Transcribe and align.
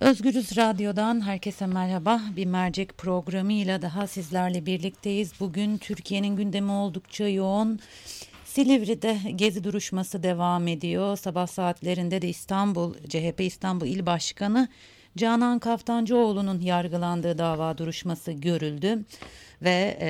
Özgürüz 0.00 0.56
Radyo'dan 0.56 1.26
herkese 1.26 1.66
merhaba. 1.66 2.20
Bir 2.36 2.46
mercek 2.46 2.98
programıyla 2.98 3.82
daha 3.82 4.06
sizlerle 4.06 4.66
birlikteyiz. 4.66 5.32
Bugün 5.40 5.78
Türkiye'nin 5.78 6.36
gündemi 6.36 6.72
oldukça 6.72 7.28
yoğun. 7.28 7.80
Silivri'de 8.44 9.18
gezi 9.36 9.64
duruşması 9.64 10.22
devam 10.22 10.68
ediyor. 10.68 11.16
Sabah 11.16 11.46
saatlerinde 11.46 12.22
de 12.22 12.28
İstanbul, 12.28 12.94
CHP 13.08 13.40
İstanbul 13.40 13.86
İl 13.86 14.06
Başkanı 14.06 14.68
Canan 15.16 15.58
Kaftancıoğlu'nun 15.58 16.60
yargılandığı 16.60 17.38
dava 17.38 17.78
duruşması 17.78 18.32
görüldü. 18.32 19.04
Ve 19.62 19.98
e, 20.00 20.08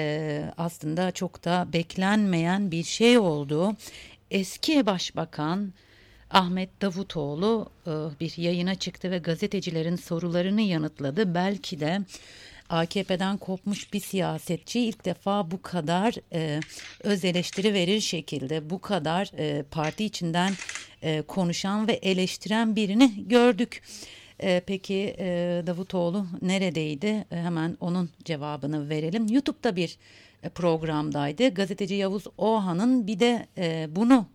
aslında 0.59 1.11
çok 1.11 1.45
da 1.45 1.69
beklenmeyen 1.73 2.71
bir 2.71 2.85
şey 2.85 3.19
oldu. 3.19 3.77
Eski 4.31 4.87
Başbakan 4.87 5.73
Ahmet 6.31 6.83
Davutoğlu 6.83 7.71
e, 7.87 7.91
bir 8.21 8.35
yayına 8.37 8.75
çıktı 8.75 9.11
ve 9.11 9.19
gazetecilerin 9.19 9.97
sorularını 9.97 10.61
yanıtladı. 10.61 11.35
Belki 11.35 11.81
de 11.81 12.01
AKP'den 12.69 13.37
kopmuş 13.37 13.93
bir 13.93 14.01
siyasetçi 14.01 14.81
ilk 14.81 15.05
defa 15.05 15.51
bu 15.51 15.63
kadar 15.63 16.15
e, 16.33 16.61
öz 17.03 17.25
eleştiri 17.25 17.75
verir 17.75 18.01
şekilde 18.01 18.71
bu 18.71 18.81
kadar 18.81 19.31
e, 19.39 19.63
parti 19.63 20.05
içinden 20.05 20.53
konuşan 21.29 21.89
ve 21.89 21.93
eleştiren 21.93 22.77
birini 22.77 23.29
gördük. 23.29 23.83
Peki 24.67 25.17
Davutoğlu 25.67 26.27
neredeydi? 26.43 27.25
Hemen 27.31 27.77
onun 27.81 28.11
cevabını 28.25 28.89
verelim. 28.89 29.27
YouTube'da 29.29 29.77
bir 29.77 29.99
programdaydı. 30.55 31.49
Gazeteci 31.49 31.95
Yavuz 31.95 32.25
Oğan'ın 32.39 33.07
bir 33.07 33.21
de 33.21 33.47
bunu 33.97 34.27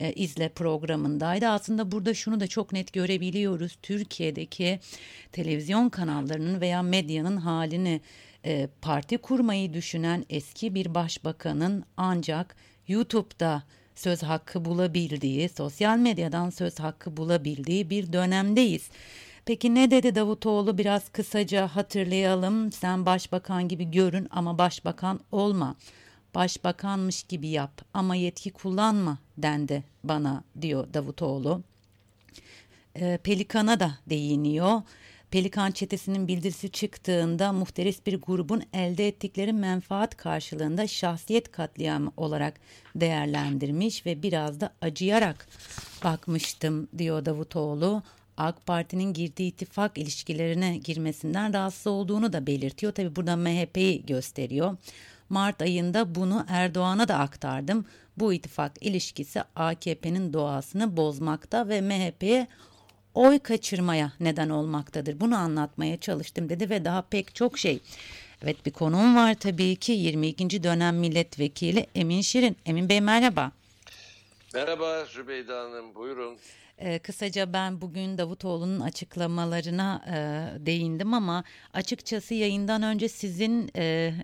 e, 0.00 0.12
izle 0.12 0.48
programındaydı. 0.48 1.48
Aslında 1.48 1.92
burada 1.92 2.14
şunu 2.14 2.40
da 2.40 2.46
çok 2.46 2.72
net 2.72 2.92
görebiliyoruz. 2.92 3.78
Türkiye'deki 3.82 4.80
televizyon 5.32 5.88
kanallarının 5.88 6.60
veya 6.60 6.82
medyanın 6.82 7.36
halini 7.36 8.00
e, 8.44 8.68
parti 8.82 9.18
kurmayı 9.18 9.72
düşünen 9.72 10.24
eski 10.30 10.74
bir 10.74 10.94
başbakanın 10.94 11.84
ancak 11.96 12.56
YouTube'da 12.88 13.62
söz 13.94 14.22
hakkı 14.22 14.64
bulabildiği, 14.64 15.48
sosyal 15.48 15.98
medyadan 15.98 16.50
söz 16.50 16.80
hakkı 16.80 17.16
bulabildiği 17.16 17.90
bir 17.90 18.12
dönemdeyiz. 18.12 18.90
Peki 19.46 19.74
ne 19.74 19.90
dedi 19.90 20.14
Davutoğlu 20.14 20.78
biraz 20.78 21.08
kısaca 21.08 21.66
hatırlayalım. 21.66 22.72
Sen 22.72 23.06
başbakan 23.06 23.68
gibi 23.68 23.90
görün 23.90 24.28
ama 24.30 24.58
başbakan 24.58 25.20
olma 25.32 25.76
başbakanmış 26.34 27.22
gibi 27.22 27.48
yap 27.48 27.82
ama 27.94 28.16
yetki 28.16 28.50
kullanma 28.50 29.18
dendi 29.38 29.84
bana 30.04 30.44
diyor 30.60 30.94
Davutoğlu. 30.94 31.62
E, 32.94 33.18
Pelikan'a 33.22 33.80
da 33.80 33.98
değiniyor. 34.10 34.82
Pelikan 35.30 35.70
çetesinin 35.70 36.28
bildirisi 36.28 36.70
çıktığında 36.70 37.52
muhteris 37.52 38.06
bir 38.06 38.20
grubun 38.20 38.62
elde 38.72 39.08
ettikleri 39.08 39.52
menfaat 39.52 40.16
karşılığında 40.16 40.86
şahsiyet 40.86 41.52
katliamı 41.52 42.12
olarak 42.16 42.54
değerlendirmiş 42.96 44.06
ve 44.06 44.22
biraz 44.22 44.60
da 44.60 44.70
acıyarak 44.80 45.48
bakmıştım 46.04 46.88
diyor 46.98 47.24
Davutoğlu. 47.24 48.02
AK 48.36 48.66
Parti'nin 48.66 49.12
girdiği 49.12 49.48
ittifak 49.48 49.98
ilişkilerine 49.98 50.76
girmesinden 50.76 51.54
rahatsız 51.54 51.86
olduğunu 51.86 52.32
da 52.32 52.46
belirtiyor. 52.46 52.92
Tabi 52.92 53.16
burada 53.16 53.36
MHP'yi 53.36 54.06
gösteriyor. 54.06 54.76
Mart 55.34 55.62
ayında 55.62 56.14
bunu 56.14 56.46
Erdoğan'a 56.48 57.08
da 57.08 57.18
aktardım. 57.18 57.86
Bu 58.16 58.32
ittifak 58.32 58.72
ilişkisi 58.80 59.42
AKP'nin 59.56 60.32
doğasını 60.32 60.96
bozmakta 60.96 61.68
ve 61.68 61.80
MHP'ye 61.80 62.46
oy 63.14 63.38
kaçırmaya 63.38 64.12
neden 64.20 64.48
olmaktadır. 64.48 65.20
Bunu 65.20 65.36
anlatmaya 65.36 65.96
çalıştım 65.96 66.48
dedi 66.48 66.70
ve 66.70 66.84
daha 66.84 67.02
pek 67.02 67.34
çok 67.34 67.58
şey. 67.58 67.80
Evet 68.42 68.66
bir 68.66 68.70
konuğum 68.70 69.16
var 69.16 69.34
tabii 69.34 69.76
ki 69.76 69.92
22. 69.92 70.62
dönem 70.62 70.96
milletvekili 70.96 71.86
Emin 71.94 72.20
Şirin. 72.20 72.56
Emin 72.66 72.88
Bey 72.88 73.00
merhaba. 73.00 73.52
Merhaba 74.54 75.04
Zübeyde 75.04 75.52
Hanım 75.52 75.94
buyurun. 75.94 76.38
E, 76.78 76.98
kısaca 76.98 77.52
ben 77.52 77.80
bugün 77.80 78.18
Davutoğlu'nun 78.18 78.80
açıklamalarına 78.80 80.04
e, 80.06 80.16
değindim 80.66 81.14
ama 81.14 81.44
açıkçası 81.72 82.34
yayından 82.34 82.82
önce 82.82 83.08
sizin 83.08 83.70
e, 83.76 83.82
e, 83.82 84.14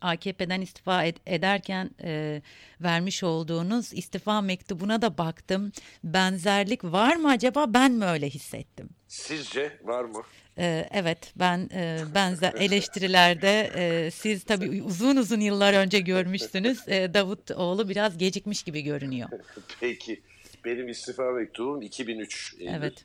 AKP'den 0.00 0.60
istifa 0.60 1.06
ed- 1.06 1.16
ederken 1.26 1.90
e, 2.02 2.42
vermiş 2.80 3.22
olduğunuz 3.24 3.92
istifa 3.92 4.40
mektubuna 4.40 5.02
da 5.02 5.18
baktım. 5.18 5.72
Benzerlik 6.04 6.84
var 6.84 7.16
mı 7.16 7.28
acaba 7.30 7.74
ben 7.74 7.92
mi 7.92 8.04
öyle 8.04 8.30
hissettim? 8.30 8.88
Sizce 9.08 9.78
var 9.84 10.04
mı? 10.04 10.22
Ee, 10.58 10.88
evet 10.92 11.32
ben 11.36 11.70
e, 11.74 11.98
benzer 12.14 12.52
eleştirilerde 12.58 13.70
e, 13.76 14.10
siz 14.10 14.44
tabii 14.44 14.82
uzun 14.82 15.16
uzun 15.16 15.40
yıllar 15.40 15.74
önce 15.74 16.00
görmüşsünüz. 16.00 16.88
E, 16.88 17.14
Davutoğlu 17.14 17.88
biraz 17.88 18.18
gecikmiş 18.18 18.62
gibi 18.62 18.82
görünüyor. 18.82 19.28
Peki 19.80 20.20
benim 20.64 20.88
istifa 20.88 21.30
mektubum 21.30 21.82
2003 21.82 22.54
Eylül. 22.58 22.72
Evet. 22.72 23.04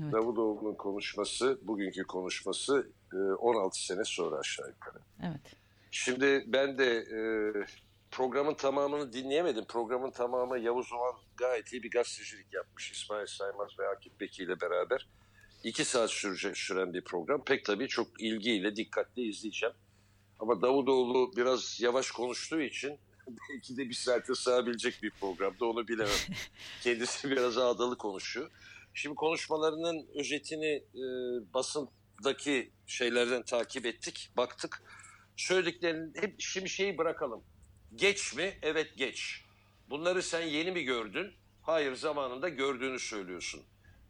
evet. 0.00 0.12
Davutoğlu'nun 0.12 0.74
konuşması, 0.74 1.58
bugünkü 1.62 2.04
konuşması 2.04 2.90
16 3.38 3.78
e, 3.78 3.80
sene 3.80 4.04
sonra 4.04 4.36
aşağı 4.36 4.68
yukarı. 4.68 4.98
Evet. 5.22 5.56
Şimdi 5.90 6.44
ben 6.46 6.78
de 6.78 6.96
e, 6.96 7.20
programın 8.10 8.54
tamamını 8.54 9.12
dinleyemedim. 9.12 9.64
Programın 9.64 10.10
tamamı 10.10 10.58
Yavuz 10.58 10.92
Oğan 10.92 11.14
gayet 11.36 11.72
iyi 11.72 11.82
bir 11.82 11.90
gazetecilik 11.90 12.54
yapmış. 12.54 12.92
İsmail 12.92 13.26
Saymaz 13.26 13.78
ve 13.78 13.88
Akif 13.88 14.20
Beki 14.20 14.42
ile 14.42 14.60
beraber. 14.60 15.08
iki 15.64 15.84
saat 15.84 16.10
sürecek, 16.10 16.56
süren 16.56 16.94
bir 16.94 17.04
program. 17.04 17.44
Pek 17.44 17.64
tabii 17.64 17.88
çok 17.88 18.22
ilgiyle, 18.22 18.76
dikkatle 18.76 19.22
izleyeceğim. 19.22 19.74
Ama 20.38 20.62
Davutoğlu 20.62 21.32
biraz 21.36 21.80
yavaş 21.80 22.10
konuştuğu 22.10 22.60
için 22.60 22.98
belki 23.50 23.76
de 23.76 23.88
bir 23.88 23.94
saate 23.94 24.34
sığabilecek 24.34 25.02
bir 25.02 25.10
programda 25.10 25.66
onu 25.66 25.88
bilemem. 25.88 26.12
Kendisi 26.82 27.30
biraz 27.30 27.58
ağdalı 27.58 27.98
konuşuyor. 27.98 28.50
Şimdi 28.94 29.14
konuşmalarının 29.14 30.06
özetini 30.14 30.84
e, 30.94 31.04
basındaki 31.54 32.72
şeylerden 32.86 33.42
takip 33.42 33.86
ettik, 33.86 34.30
baktık. 34.36 34.82
Söylediklerinin 35.36 36.14
hep 36.20 36.34
şimdi 36.38 36.68
şeyi 36.68 36.98
bırakalım. 36.98 37.44
Geç 37.94 38.34
mi? 38.34 38.58
Evet 38.62 38.96
geç. 38.96 39.44
Bunları 39.90 40.22
sen 40.22 40.42
yeni 40.42 40.70
mi 40.70 40.84
gördün? 40.84 41.32
Hayır 41.62 41.94
zamanında 41.94 42.48
gördüğünü 42.48 42.98
söylüyorsun. 42.98 43.62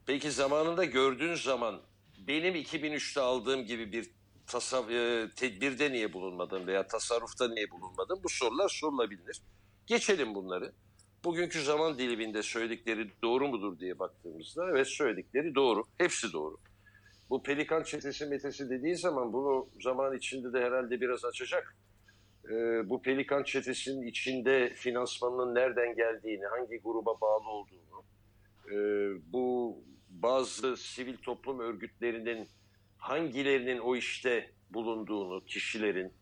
Peki 0.06 0.30
zamanında 0.30 0.84
gördüğün 0.84 1.34
zaman 1.34 1.82
benim 2.18 2.54
2003'te 2.54 3.20
aldığım 3.20 3.66
gibi 3.66 3.92
bir 3.92 4.10
tasav 4.50 4.90
e, 4.90 5.30
tedbirde 5.36 5.92
niye 5.92 6.12
bulunmadın 6.12 6.66
veya 6.66 6.86
tasarrufta 6.86 7.48
niye 7.48 7.70
bulunmadın? 7.70 8.20
Bu 8.24 8.28
sorular 8.28 8.68
sorulabilir. 8.68 9.42
Geçelim 9.86 10.34
bunları. 10.34 10.72
Bugünkü 11.24 11.62
zaman 11.62 11.98
diliminde 11.98 12.42
söyledikleri 12.42 13.10
doğru 13.22 13.48
mudur 13.48 13.78
diye 13.78 13.98
baktığımızda 13.98 14.70
evet 14.70 14.86
söyledikleri 14.86 15.54
doğru. 15.54 15.84
Hepsi 15.98 16.32
doğru. 16.32 16.56
Bu 17.30 17.42
pelikan 17.42 17.82
çetesi 17.82 18.26
metesi 18.26 18.70
dediği 18.70 18.96
zaman 18.96 19.32
bunu 19.32 19.68
zaman 19.80 20.16
içinde 20.16 20.52
de 20.52 20.60
herhalde 20.60 21.00
biraz 21.00 21.24
açacak. 21.24 21.76
Ee, 22.44 22.88
bu 22.90 23.02
pelikan 23.02 23.42
çetesinin 23.42 24.06
içinde 24.06 24.74
finansmanın 24.74 25.54
nereden 25.54 25.96
geldiğini, 25.96 26.46
hangi 26.46 26.78
gruba 26.78 27.20
bağlı 27.20 27.48
olduğunu, 27.48 28.04
e, 28.72 28.76
bu 29.32 29.76
bazı 30.08 30.76
sivil 30.76 31.16
toplum 31.16 31.60
örgütlerinin 31.60 32.48
hangilerinin 33.00 33.78
o 33.78 33.96
işte 33.96 34.50
bulunduğunu, 34.70 35.44
kişilerin, 35.44 36.12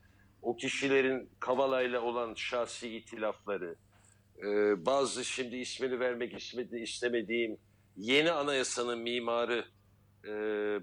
o 0.43 0.56
kişilerin 0.56 1.31
Kavala'yla 1.41 2.00
olan 2.00 2.34
şahsi 2.34 2.97
itilafları, 2.97 3.77
e, 4.39 4.47
bazı 4.87 5.25
şimdi 5.25 5.56
ismini 5.56 6.00
vermek 6.00 6.53
istemediğim 6.72 7.59
yeni 7.97 8.31
anayasanın 8.31 8.99
mimarı, 8.99 9.65
e, 10.25 10.30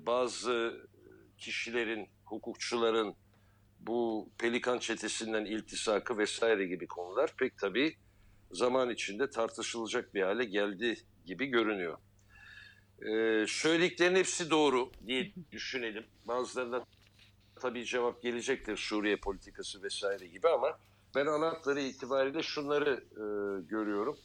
bazı 0.05 0.87
kişilerin, 1.37 2.07
hukukçuların 2.25 3.15
bu 3.79 4.29
Pelikan 4.37 4.79
çetesinden 4.79 5.45
iltisakı 5.45 6.17
vesaire 6.17 6.65
gibi 6.65 6.87
konular 6.87 7.33
pek 7.37 7.57
tabii 7.57 7.95
zaman 8.51 8.89
içinde 8.89 9.29
tartışılacak 9.29 10.13
bir 10.13 10.21
hale 10.21 10.45
geldi 10.45 10.97
gibi 11.25 11.45
görünüyor. 11.45 11.97
Ee, 13.01 13.45
söylediklerin 13.47 14.15
hepsi 14.15 14.49
doğru 14.49 14.91
diye 15.07 15.31
düşünelim. 15.51 16.03
Bazılarında 16.25 16.85
tabii 17.55 17.85
cevap 17.85 18.21
gelecektir 18.21 18.77
Suriye 18.77 19.15
politikası 19.15 19.83
vesaire 19.83 20.27
gibi 20.27 20.47
ama 20.49 20.79
ben 21.15 21.25
ana 21.25 21.47
hatları 21.47 21.81
itibariyle 21.81 22.43
şunları 22.43 23.03
e, 23.11 23.23
görüyorum. 23.67 24.17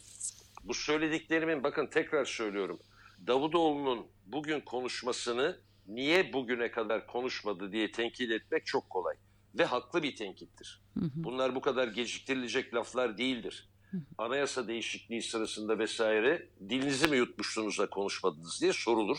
Bu 0.64 0.74
söylediklerimin 0.74 1.62
bakın 1.62 1.86
tekrar 1.86 2.24
söylüyorum. 2.24 2.78
Davutoğlu'nun 3.26 4.06
bugün 4.26 4.60
konuşmasını 4.60 5.60
niye 5.86 6.32
bugüne 6.32 6.70
kadar 6.70 7.06
konuşmadı 7.06 7.72
diye 7.72 7.92
tenkit 7.92 8.30
etmek 8.30 8.66
çok 8.66 8.90
kolay. 8.90 9.16
Ve 9.58 9.64
haklı 9.64 10.02
bir 10.02 10.16
tenkittir. 10.16 10.82
Bunlar 10.96 11.54
bu 11.54 11.60
kadar 11.60 11.88
geciktirilecek 11.88 12.74
laflar 12.74 13.18
değildir 13.18 13.69
anayasa 14.18 14.68
değişikliği 14.68 15.22
sırasında 15.22 15.78
vesaire 15.78 16.48
dilinizi 16.68 17.08
mi 17.08 17.16
yutmuştunuz 17.16 17.78
da 17.78 17.90
konuşmadınız 17.90 18.60
diye 18.60 18.72
sorulur, 18.72 19.18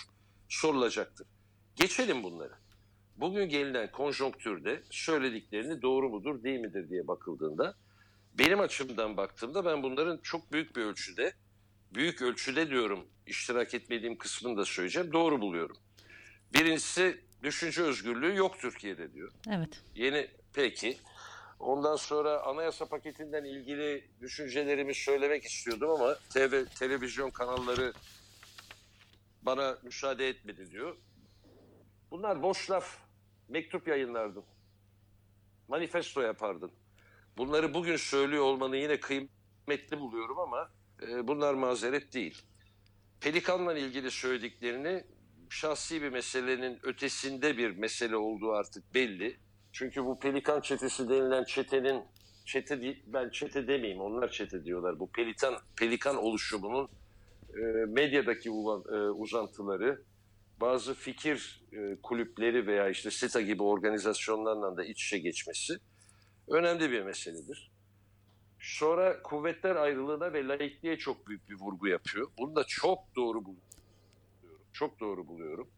sorulacaktır. 0.49 1.27
Geçelim 1.75 2.23
bunları. 2.23 2.53
Bugün 3.17 3.49
gelinen 3.49 3.91
konjonktürde 3.91 4.83
söylediklerini 4.89 5.81
doğru 5.81 6.09
mudur 6.09 6.43
değil 6.43 6.59
midir 6.59 6.89
diye 6.89 7.07
bakıldığında 7.07 7.75
benim 8.37 8.59
açımdan 8.59 9.17
baktığımda 9.17 9.65
ben 9.65 9.83
bunların 9.83 10.19
çok 10.23 10.53
büyük 10.53 10.75
bir 10.75 10.81
ölçüde 10.81 11.33
büyük 11.93 12.21
ölçüde 12.21 12.69
diyorum 12.69 13.07
iştirak 13.27 13.73
etmediğim 13.73 14.17
kısmını 14.17 14.57
da 14.57 14.65
söyleyeceğim 14.65 15.13
doğru 15.13 15.41
buluyorum. 15.41 15.77
Birincisi 16.53 17.21
düşünce 17.43 17.81
özgürlüğü 17.81 18.35
yok 18.35 18.59
Türkiye'de 18.59 19.13
diyor. 19.13 19.31
Evet. 19.49 19.81
Yeni 19.95 20.27
peki. 20.53 20.97
Ondan 21.61 21.95
sonra 21.95 22.43
anayasa 22.43 22.85
paketinden 22.85 23.43
ilgili 23.43 24.07
düşüncelerimi 24.21 24.95
söylemek 24.95 25.43
istiyordum 25.43 25.89
ama 25.89 26.15
TV, 26.33 26.65
televizyon 26.79 27.29
kanalları 27.29 27.93
bana 29.41 29.77
müsaade 29.83 30.27
etmedi 30.27 30.71
diyor. 30.71 30.97
Bunlar 32.11 32.43
boş 32.43 32.71
laf. 32.71 32.97
Mektup 33.49 33.87
yayınlardın. 33.87 34.43
Manifesto 35.67 36.21
yapardın. 36.21 36.71
Bunları 37.37 37.73
bugün 37.73 37.95
söylüyor 37.95 38.43
olmanı 38.43 38.77
yine 38.77 38.99
kıymetli 38.99 39.99
buluyorum 39.99 40.39
ama 40.39 40.71
e, 41.01 41.27
bunlar 41.27 41.53
mazeret 41.53 42.13
değil. 42.13 42.41
Pelikan'la 43.21 43.77
ilgili 43.77 44.11
söylediklerini 44.11 45.03
şahsi 45.49 46.01
bir 46.01 46.09
meselenin 46.09 46.79
ötesinde 46.83 47.57
bir 47.57 47.71
mesele 47.71 48.15
olduğu 48.15 48.51
artık 48.51 48.93
belli. 48.93 49.37
Çünkü 49.71 50.05
bu 50.05 50.19
Pelikan 50.19 50.61
çetesi 50.61 51.09
denilen 51.09 51.43
çetenin 51.43 52.03
çete 52.45 52.81
değil, 52.81 53.03
ben 53.07 53.29
çete 53.29 53.67
demeyeyim 53.67 54.01
onlar 54.01 54.31
çete 54.31 54.65
diyorlar. 54.65 54.99
Bu 54.99 55.11
Pelikan 55.11 55.53
Pelikan 55.75 56.17
oluşumunun 56.17 56.89
e, 57.53 57.61
medyadaki 57.85 58.49
ulan, 58.49 58.83
e, 58.93 59.09
uzantıları, 59.09 60.01
bazı 60.61 60.93
fikir 60.93 61.63
e, 61.73 61.95
kulüpleri 62.03 62.67
veya 62.67 62.89
işte 62.89 63.11
SETA 63.11 63.41
gibi 63.41 63.63
organizasyonlarla 63.63 64.77
da 64.77 64.83
iç 64.83 65.05
içe 65.05 65.19
geçmesi 65.19 65.77
önemli 66.47 66.91
bir 66.91 67.01
meseledir. 67.01 67.71
Sonra 68.59 69.21
kuvvetler 69.21 69.75
ayrılığına 69.75 70.33
ve 70.33 70.47
laikliğe 70.47 70.97
çok 70.97 71.27
büyük 71.27 71.49
bir 71.49 71.55
vurgu 71.55 71.87
yapıyor. 71.87 72.27
Bunu 72.37 72.55
da 72.55 72.63
çok 72.67 72.99
doğru 73.15 73.45
buluyorum. 73.45 73.71
Çok 74.73 74.99
doğru 74.99 75.27
buluyorum. 75.27 75.69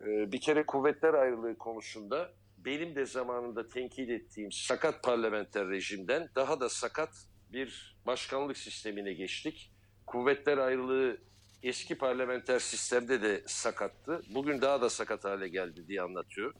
Ee, 0.00 0.32
bir 0.32 0.40
kere 0.40 0.66
kuvvetler 0.66 1.14
ayrılığı 1.14 1.58
konusunda 1.58 2.32
benim 2.64 2.94
de 2.94 3.06
zamanında 3.06 3.68
tenkit 3.68 4.10
ettiğim 4.10 4.52
sakat 4.52 5.02
parlamenter 5.02 5.68
rejimden 5.68 6.28
daha 6.34 6.60
da 6.60 6.68
sakat 6.68 7.10
bir 7.52 7.96
başkanlık 8.06 8.58
sistemine 8.58 9.12
geçtik. 9.12 9.70
Kuvvetler 10.06 10.58
ayrılığı 10.58 11.18
eski 11.62 11.98
parlamenter 11.98 12.58
sistemde 12.58 13.22
de 13.22 13.42
sakattı. 13.46 14.22
Bugün 14.30 14.60
daha 14.60 14.80
da 14.80 14.90
sakat 14.90 15.24
hale 15.24 15.48
geldi 15.48 15.88
diye 15.88 16.02
anlatıyor. 16.02 16.54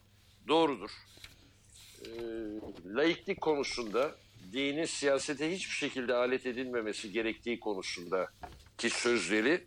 Doğrudur. 0.48 0.90
Ee, 2.06 2.10
laiklik 2.86 3.40
konusunda 3.40 4.14
dinin 4.52 4.84
siyasete 4.84 5.52
hiçbir 5.52 5.74
şekilde 5.74 6.14
alet 6.14 6.46
edilmemesi 6.46 7.12
gerektiği 7.12 7.60
konusunda 7.60 8.28
ki 8.78 8.90
sözleri 8.90 9.64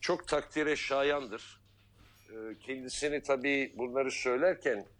çok 0.00 0.28
takdire 0.28 0.76
şayandır. 0.76 1.60
Ee, 2.30 2.34
kendisini 2.60 3.22
tabii 3.22 3.72
bunları 3.76 4.10
söylerken 4.10 4.76
e, 4.78 4.99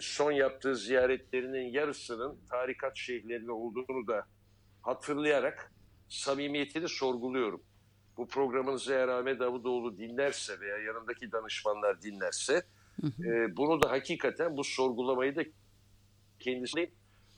son 0.00 0.32
yaptığı 0.32 0.76
ziyaretlerinin 0.76 1.72
yarısının 1.72 2.38
tarikat 2.50 2.96
şeyhlerine 2.96 3.52
olduğunu 3.52 4.06
da 4.06 4.26
hatırlayarak 4.82 5.72
samimiyetini 6.08 6.88
sorguluyorum. 6.88 7.62
Bu 8.16 8.28
programınızı 8.28 8.92
eğer 8.92 9.08
Ahmet 9.08 9.40
Davutoğlu 9.40 9.98
dinlerse 9.98 10.60
veya 10.60 10.78
yanındaki 10.78 11.32
danışmanlar 11.32 12.02
dinlerse 12.02 12.62
e, 13.04 13.56
bunu 13.56 13.82
da 13.82 13.90
hakikaten 13.90 14.56
bu 14.56 14.64
sorgulamayı 14.64 15.36
da 15.36 15.44
kendisinin 16.40 16.90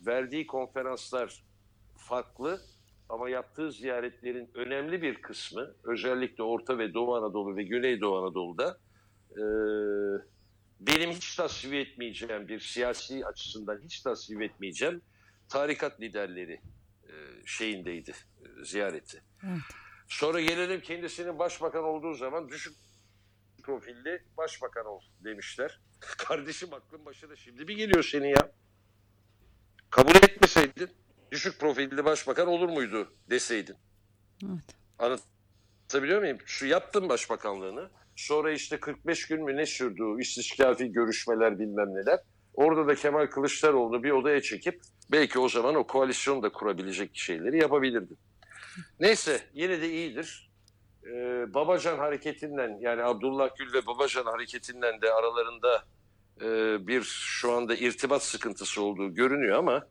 verdiği 0.06 0.46
konferanslar 0.46 1.44
farklı 1.96 2.61
ama 3.08 3.28
yaptığı 3.28 3.73
ziyaretlerin 3.73 4.50
önemli 4.55 5.02
bir 5.02 5.14
kısmı 5.14 5.75
özellikle 5.85 6.43
Orta 6.43 6.78
ve 6.78 6.94
Doğu 6.94 7.14
Anadolu 7.14 7.56
ve 7.56 7.62
Güneydoğu 7.62 8.19
Anadolu'da 8.19 8.78
e, 9.31 9.43
benim 10.87 11.11
hiç 11.11 11.37
tasvip 11.37 11.75
etmeyeceğim 11.75 12.49
bir 12.49 12.61
siyasi 12.61 13.26
açısından 13.26 13.81
hiç 13.84 14.00
tasvip 14.00 14.43
etmeyeceğim 14.43 15.02
tarikat 15.49 16.00
liderleri 16.00 16.61
e, 17.05 17.12
şeyindeydi 17.46 18.11
e, 18.11 18.64
ziyareti. 18.64 19.23
Evet. 19.44 19.61
Sonra 20.08 20.40
gelelim 20.40 20.81
kendisinin 20.81 21.38
başbakan 21.38 21.84
olduğu 21.84 22.14
zaman 22.14 22.49
düşük 22.49 22.76
profilli 23.62 24.23
başbakan 24.37 24.87
ol 24.87 25.00
demişler. 25.25 25.81
Kardeşim 26.00 26.75
aklın 26.75 27.05
başına 27.05 27.37
şimdi 27.37 27.69
bir 27.69 27.76
geliyor 27.76 28.02
senin 28.02 28.28
ya. 28.28 28.52
Kabul 29.90 30.14
etmeseydin 30.14 30.90
düşük 31.31 31.61
profilli 31.61 32.05
başbakan 32.05 32.49
olur 32.49 32.69
muydu 32.69 33.12
deseydin. 33.31 33.76
Evet. 34.44 34.76
Anlatabiliyor 34.99 36.20
muyum? 36.20 36.38
Şu 36.46 36.67
yaptın 36.67 37.08
başbakanlığını. 37.08 37.90
Sonra 38.23 38.53
işte 38.53 38.81
45 38.81 39.27
gün 39.27 39.45
mü 39.45 39.57
ne 39.57 39.67
sürdü 39.67 40.03
istişkafi 40.21 40.93
görüşmeler 40.93 41.59
bilmem 41.59 41.95
neler. 41.95 42.21
Orada 42.55 42.89
da 42.89 42.95
Kemal 42.95 43.27
Kılıçdaroğlu'nu 43.27 44.03
bir 44.03 44.11
odaya 44.11 44.41
çekip 44.41 44.81
belki 45.13 45.39
o 45.39 45.49
zaman 45.49 45.75
o 45.75 45.87
koalisyonu 45.87 46.43
da 46.43 46.49
kurabilecek 46.49 47.11
şeyleri 47.17 47.59
yapabilirdin. 47.59 48.19
Neyse 49.01 49.41
yine 49.55 49.81
de 49.81 49.91
iyidir. 49.91 50.51
Ee, 51.07 51.55
Babacan 51.55 51.99
hareketinden 51.99 52.79
yani 52.81 53.03
Abdullah 53.03 53.57
Gül 53.59 53.73
ve 53.73 53.87
Babacan 53.87 54.25
hareketinden 54.25 55.01
de 55.01 55.13
aralarında 55.13 55.85
e, 56.41 56.47
bir 56.87 57.03
şu 57.03 57.53
anda 57.53 57.75
irtibat 57.75 58.23
sıkıntısı 58.23 58.83
olduğu 58.83 59.15
görünüyor 59.15 59.59
ama 59.59 59.87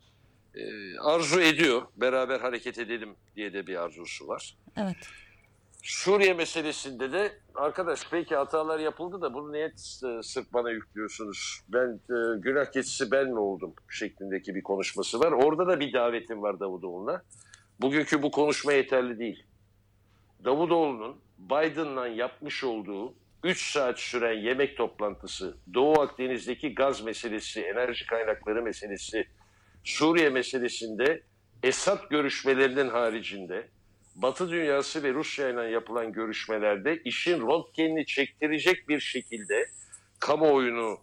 e, 0.55 0.63
arzu 0.99 1.41
ediyor. 1.41 1.81
Beraber 1.95 2.39
hareket 2.39 2.79
edelim 2.79 3.15
diye 3.35 3.53
de 3.53 3.67
bir 3.67 3.75
arzusu 3.75 4.27
var. 4.27 4.57
Evet. 4.77 4.97
Suriye 5.81 6.33
meselesinde 6.33 7.11
de 7.11 7.33
arkadaş 7.55 8.07
peki 8.11 8.35
hatalar 8.35 8.79
yapıldı 8.79 9.21
da 9.21 9.33
bunu 9.33 9.51
niye 9.51 9.65
e, 9.65 10.23
sırf 10.23 10.53
bana 10.53 10.71
yüklüyorsunuz? 10.71 11.61
Ben 11.67 11.87
e, 11.87 12.39
günah 12.39 12.71
keçisi 12.71 13.11
ben 13.11 13.27
mi 13.27 13.39
oldum 13.39 13.73
şeklindeki 13.89 14.55
bir 14.55 14.63
konuşması 14.63 15.19
var. 15.19 15.31
Orada 15.31 15.67
da 15.67 15.79
bir 15.79 15.93
davetim 15.93 16.41
var 16.41 16.59
Davutoğlu'na. 16.59 17.23
Bugünkü 17.81 18.21
bu 18.21 18.31
konuşma 18.31 18.73
yeterli 18.73 19.19
değil. 19.19 19.43
Davutoğlu'nun 20.45 21.21
Biden'la 21.37 22.07
yapmış 22.07 22.63
olduğu 22.63 23.13
3 23.43 23.71
saat 23.71 23.99
süren 23.99 24.39
yemek 24.39 24.77
toplantısı, 24.77 25.57
Doğu 25.73 26.01
Akdeniz'deki 26.01 26.75
gaz 26.75 27.01
meselesi, 27.01 27.61
enerji 27.61 28.05
kaynakları 28.05 28.63
meselesi, 28.63 29.27
Suriye 29.83 30.29
meselesinde 30.29 31.23
Esad 31.63 32.09
görüşmelerinin 32.09 32.89
haricinde 32.89 33.67
Batı 34.15 34.49
dünyası 34.49 35.03
ve 35.03 35.13
Rusya 35.13 35.49
ile 35.49 35.61
yapılan 35.61 36.13
görüşmelerde 36.13 37.01
işin 37.05 37.41
röntgenini 37.41 38.05
çektirecek 38.05 38.89
bir 38.89 38.99
şekilde 38.99 39.65
kamuoyunu 40.19 40.97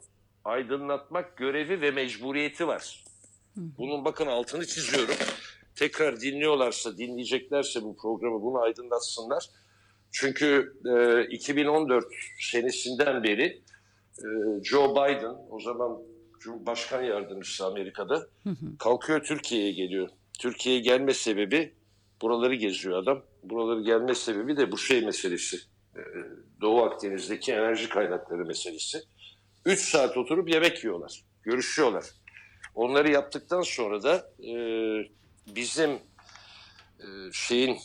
aydınlatmak 0.44 1.36
görevi 1.36 1.80
ve 1.80 1.90
mecburiyeti 1.90 2.66
var. 2.66 3.04
Bunun 3.56 4.04
bakın 4.04 4.26
altını 4.26 4.66
çiziyorum. 4.66 5.14
Tekrar 5.76 6.20
dinliyorlarsa, 6.20 6.98
dinleyeceklerse 6.98 7.82
bu 7.82 7.96
programı 7.96 8.42
bunu 8.42 8.58
aydınlatsınlar. 8.58 9.46
Çünkü 10.12 10.76
e, 10.86 11.24
2014 11.34 12.04
senesinden 12.40 13.24
beri 13.24 13.62
e, 14.18 14.26
Joe 14.64 14.90
Biden, 14.92 15.34
o 15.50 15.60
zaman 15.60 15.98
Cumhurbaşkan 16.40 17.02
Yardımcısı 17.02 17.66
Amerika'da, 17.66 18.26
kalkıyor 18.78 19.24
Türkiye'ye 19.24 19.72
geliyor. 19.72 20.08
Türkiye'ye 20.38 20.80
gelme 20.80 21.14
sebebi 21.14 21.74
buraları 22.22 22.54
geziyor 22.54 23.02
adam. 23.02 23.22
Buraları 23.42 23.82
gelme 23.82 24.14
sebebi 24.14 24.56
de 24.56 24.72
bu 24.72 24.78
şey 24.78 25.04
meselesi. 25.04 25.56
Ee, 25.96 26.00
Doğu 26.60 26.82
Akdeniz'deki 26.82 27.52
enerji 27.52 27.88
kaynakları 27.88 28.44
meselesi. 28.44 29.02
Üç 29.64 29.80
saat 29.80 30.16
oturup 30.16 30.50
yemek 30.50 30.84
yiyorlar. 30.84 31.24
Görüşüyorlar. 31.42 32.04
Onları 32.74 33.10
yaptıktan 33.10 33.62
sonra 33.62 34.02
da 34.02 34.32
e, 34.42 34.52
bizim 35.54 35.90
e, 37.00 37.06
şeyin 37.32 37.78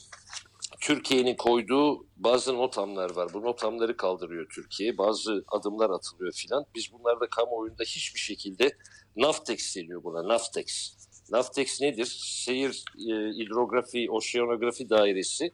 Türkiye'nin 0.81 1.35
koyduğu 1.35 2.07
bazı 2.17 2.53
notamlar 2.57 3.15
var. 3.15 3.33
Bu 3.33 3.41
notamları 3.41 3.97
kaldırıyor 3.97 4.49
Türkiye. 4.55 4.97
Bazı 4.97 5.43
adımlar 5.47 5.89
atılıyor 5.89 6.33
filan. 6.33 6.65
Biz 6.75 6.93
bunlarda 6.93 7.29
kamuoyunda 7.29 7.83
hiçbir 7.83 8.19
şekilde 8.19 8.77
Naftex 9.15 9.75
deniyor 9.75 10.03
buna. 10.03 10.27
Naftex. 10.27 10.97
Naftex 11.29 11.81
nedir? 11.81 12.17
Seyir 12.19 12.83
e, 12.97 13.13
hidrografi, 13.13 14.11
oşeanografi 14.11 14.89
dairesi 14.89 15.51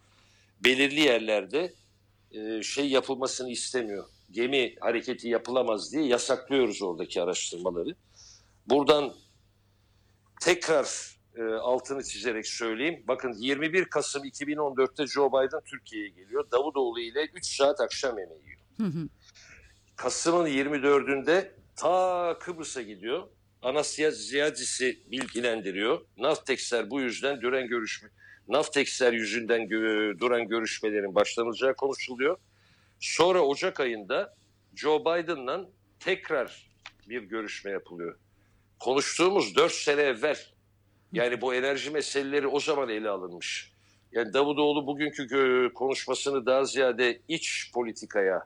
belirli 0.63 0.99
yerlerde 0.99 1.73
e, 2.31 2.63
şey 2.63 2.89
yapılmasını 2.89 3.49
istemiyor. 3.49 4.05
Gemi 4.31 4.75
hareketi 4.79 5.27
yapılamaz 5.27 5.93
diye 5.93 6.03
yasaklıyoruz 6.05 6.81
oradaki 6.81 7.21
araştırmaları. 7.21 7.95
Buradan 8.67 9.13
tekrar 10.41 11.17
e, 11.35 11.43
altını 11.43 12.03
çizerek 12.03 12.47
söyleyeyim. 12.47 13.03
Bakın 13.07 13.33
21 13.33 13.85
Kasım 13.85 14.23
2014'te 14.25 15.07
Joe 15.07 15.29
Biden 15.29 15.61
Türkiye'ye 15.65 16.09
geliyor. 16.09 16.51
Davutoğlu 16.51 16.99
ile 16.99 17.25
3 17.35 17.55
saat 17.55 17.81
akşam 17.81 18.19
yemeği 18.19 18.41
yiyor. 18.41 18.59
Kasım'ın 19.95 20.45
24'ünde 20.45 21.51
ta 21.75 22.38
Kıbrıs'a 22.39 22.81
gidiyor. 22.81 23.27
Anasya 23.61 24.11
Ziyadis'i 24.11 24.99
bilgilendiriyor. 25.11 26.01
Navtexler 26.17 26.89
bu 26.89 27.01
yüzden 27.01 27.41
duran 27.41 27.67
görüşme 27.67 28.09
Navtexler 28.49 29.13
yüzünden 29.13 29.69
duran 30.19 30.47
görüşmelerin 30.47 31.15
başlanacağı 31.15 31.75
konuşuluyor. 31.75 32.37
Sonra 32.99 33.41
Ocak 33.41 33.79
ayında 33.79 34.35
Joe 34.75 34.99
Biden'la 34.99 35.69
tekrar 35.99 36.69
bir 37.09 37.21
görüşme 37.21 37.71
yapılıyor. 37.71 38.15
Konuştuğumuz 38.79 39.55
4 39.55 39.71
sene 39.71 40.01
evvel 40.01 40.37
yani 41.13 41.41
bu 41.41 41.53
enerji 41.53 41.91
meseleleri 41.91 42.47
o 42.47 42.59
zaman 42.59 42.89
ele 42.89 43.09
alınmış. 43.09 43.73
Yani 44.11 44.33
Davutoğlu 44.33 44.87
bugünkü 44.87 45.71
konuşmasını 45.75 46.45
daha 46.45 46.65
ziyade 46.65 47.21
iç 47.27 47.71
politikaya 47.73 48.45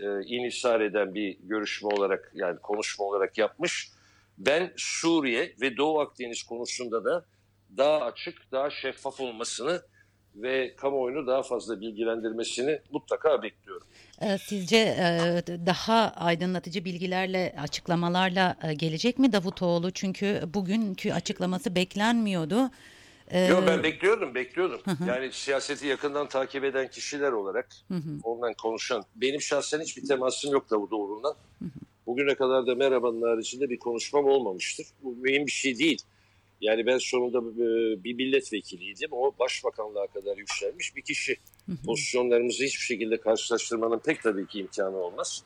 e, 0.00 0.06
inisar 0.26 0.80
eden 0.80 1.14
bir 1.14 1.38
görüşme 1.42 1.88
olarak 1.88 2.32
yani 2.34 2.58
konuşma 2.58 3.04
olarak 3.04 3.38
yapmış. 3.38 3.90
Ben 4.40 4.72
Suriye 4.76 5.54
ve 5.60 5.76
Doğu 5.76 6.00
Akdeniz 6.00 6.42
konusunda 6.42 7.04
da 7.04 7.24
daha 7.76 8.00
açık, 8.00 8.52
daha 8.52 8.70
şeffaf 8.70 9.20
olmasını 9.20 9.82
ve 10.34 10.76
kamuoyunu 10.76 11.26
daha 11.26 11.42
fazla 11.42 11.80
bilgilendirmesini 11.80 12.80
mutlaka 12.90 13.42
bekliyorum. 13.42 13.86
Ee, 14.20 14.38
sizce 14.38 14.76
e, 14.76 15.42
daha 15.66 16.12
aydınlatıcı 16.16 16.84
bilgilerle, 16.84 17.54
açıklamalarla 17.58 18.56
e, 18.62 18.74
gelecek 18.74 19.18
mi 19.18 19.32
Davutoğlu? 19.32 19.90
Çünkü 19.90 20.42
bugünkü 20.54 21.12
açıklaması 21.12 21.74
beklenmiyordu. 21.74 22.70
Ee, 23.28 23.46
Yok 23.46 23.64
ben 23.66 23.82
bekliyordum, 23.82 24.34
bekliyordum. 24.34 24.80
Hı 24.84 24.90
hı. 24.90 25.08
Yani 25.08 25.32
siyaseti 25.32 25.86
yakından 25.86 26.28
takip 26.28 26.64
eden 26.64 26.88
kişiler 26.90 27.32
olarak 27.32 27.68
hı 27.88 27.94
hı. 27.94 28.18
ondan 28.22 28.54
konuşan. 28.54 29.04
Benim 29.14 29.40
şahsen 29.40 29.80
hiçbir 29.80 30.08
temasım 30.08 30.52
yok 30.52 30.70
Davutoğlu'ndan. 30.70 31.34
Hı 31.58 31.64
hı. 31.64 31.79
Bugüne 32.10 32.34
kadar 32.34 32.66
da 32.66 32.74
merhabanın 32.74 33.22
haricinde 33.22 33.70
bir 33.70 33.78
konuşmam 33.78 34.24
olmamıştır. 34.24 34.86
Bu 35.02 35.16
mühim 35.16 35.46
bir 35.46 35.52
şey 35.52 35.78
değil. 35.78 36.02
Yani 36.60 36.86
ben 36.86 36.98
sonunda 36.98 37.38
e, 37.38 38.04
bir 38.04 38.14
milletvekiliydim. 38.14 39.08
O 39.12 39.32
başbakanlığa 39.38 40.06
kadar 40.06 40.36
yükselmiş 40.36 40.96
bir 40.96 41.02
kişi. 41.02 41.36
Pozisyonlarımızı 41.86 42.64
hiçbir 42.64 42.84
şekilde 42.84 43.20
karşılaştırmanın 43.20 43.98
pek 43.98 44.22
tabii 44.22 44.46
ki 44.46 44.58
imkanı 44.58 44.96
olmaz. 44.96 45.44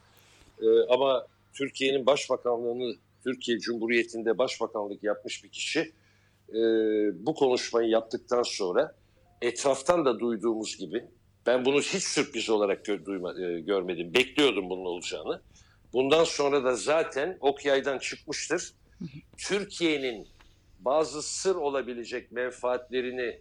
Ee, 0.62 0.66
ama 0.88 1.26
Türkiye'nin 1.54 2.06
başbakanlığını, 2.06 2.94
Türkiye 3.24 3.58
Cumhuriyeti'nde 3.58 4.38
başbakanlık 4.38 5.04
yapmış 5.04 5.44
bir 5.44 5.48
kişi 5.48 5.92
e, 6.48 6.60
bu 7.26 7.34
konuşmayı 7.34 7.88
yaptıktan 7.88 8.42
sonra 8.42 8.94
etraftan 9.42 10.04
da 10.04 10.20
duyduğumuz 10.20 10.76
gibi 10.76 11.04
ben 11.46 11.64
bunu 11.64 11.80
hiç 11.80 12.02
sürpriz 12.02 12.50
olarak 12.50 12.84
gör, 12.84 13.04
duyma, 13.04 13.40
e, 13.40 13.60
görmedim. 13.60 14.14
Bekliyordum 14.14 14.70
bunun 14.70 14.84
olacağını. 14.84 15.40
Bundan 15.94 16.24
sonra 16.24 16.64
da 16.64 16.76
zaten 16.76 17.36
ok 17.40 17.64
yaydan 17.64 17.98
çıkmıştır. 17.98 18.72
Türkiye'nin 19.36 20.28
bazı 20.80 21.22
sır 21.22 21.54
olabilecek 21.54 22.32
menfaatlerini 22.32 23.38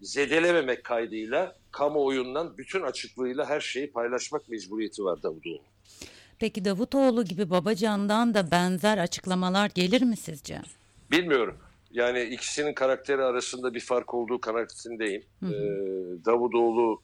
zedelememek 0.00 0.84
kaydıyla 0.84 1.56
kamuoyundan 1.70 2.58
bütün 2.58 2.82
açıklığıyla 2.82 3.48
her 3.48 3.60
şeyi 3.60 3.90
paylaşmak 3.90 4.48
mecburiyeti 4.48 5.04
var 5.04 5.22
Davutoğlu. 5.22 5.62
Peki 6.38 6.64
Davutoğlu 6.64 7.24
gibi 7.24 7.50
Babacan'dan 7.50 8.34
da 8.34 8.50
benzer 8.50 8.98
açıklamalar 8.98 9.70
gelir 9.74 10.02
mi 10.02 10.16
sizce? 10.16 10.60
Bilmiyorum. 11.10 11.58
Yani 11.90 12.22
ikisinin 12.22 12.74
karakteri 12.74 13.22
arasında 13.22 13.74
bir 13.74 13.80
fark 13.80 14.14
olduğu 14.14 14.40
kanaatindeyim. 14.40 15.22
Ee, 15.42 15.46
Davutoğlu 16.24 17.02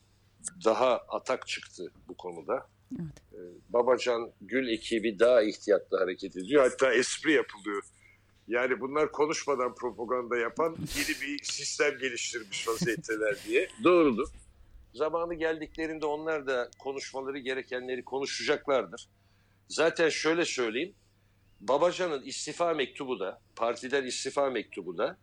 daha 0.64 0.96
atak 1.08 1.46
çıktı 1.46 1.92
bu 2.08 2.14
konuda. 2.14 2.66
Evet. 2.92 3.12
Ee, 3.32 3.38
Babacan 3.68 4.30
Gül 4.40 4.68
ekibi 4.68 5.18
daha 5.18 5.42
ihtiyatlı 5.42 5.98
hareket 5.98 6.36
ediyor. 6.36 6.70
Hatta 6.70 6.92
espri 6.94 7.32
yapılıyor. 7.32 7.82
Yani 8.48 8.80
bunlar 8.80 9.12
konuşmadan 9.12 9.74
propaganda 9.74 10.36
yapan 10.36 10.76
yeni 10.96 11.20
bir 11.20 11.44
sistem 11.44 11.98
geliştirmiş 11.98 12.68
vaziyetteler 12.68 13.36
diye. 13.46 13.68
Doğrudur. 13.84 14.28
Zamanı 14.94 15.34
geldiklerinde 15.34 16.06
onlar 16.06 16.46
da 16.46 16.70
konuşmaları 16.78 17.38
gerekenleri 17.38 18.04
konuşacaklardır. 18.04 19.08
Zaten 19.68 20.08
şöyle 20.08 20.44
söyleyeyim. 20.44 20.94
Babacan'ın 21.60 22.22
istifa 22.22 22.74
mektubu 22.74 23.20
da, 23.20 23.40
partiden 23.56 24.04
istifa 24.04 24.50
mektubu 24.50 24.98
da 24.98 25.16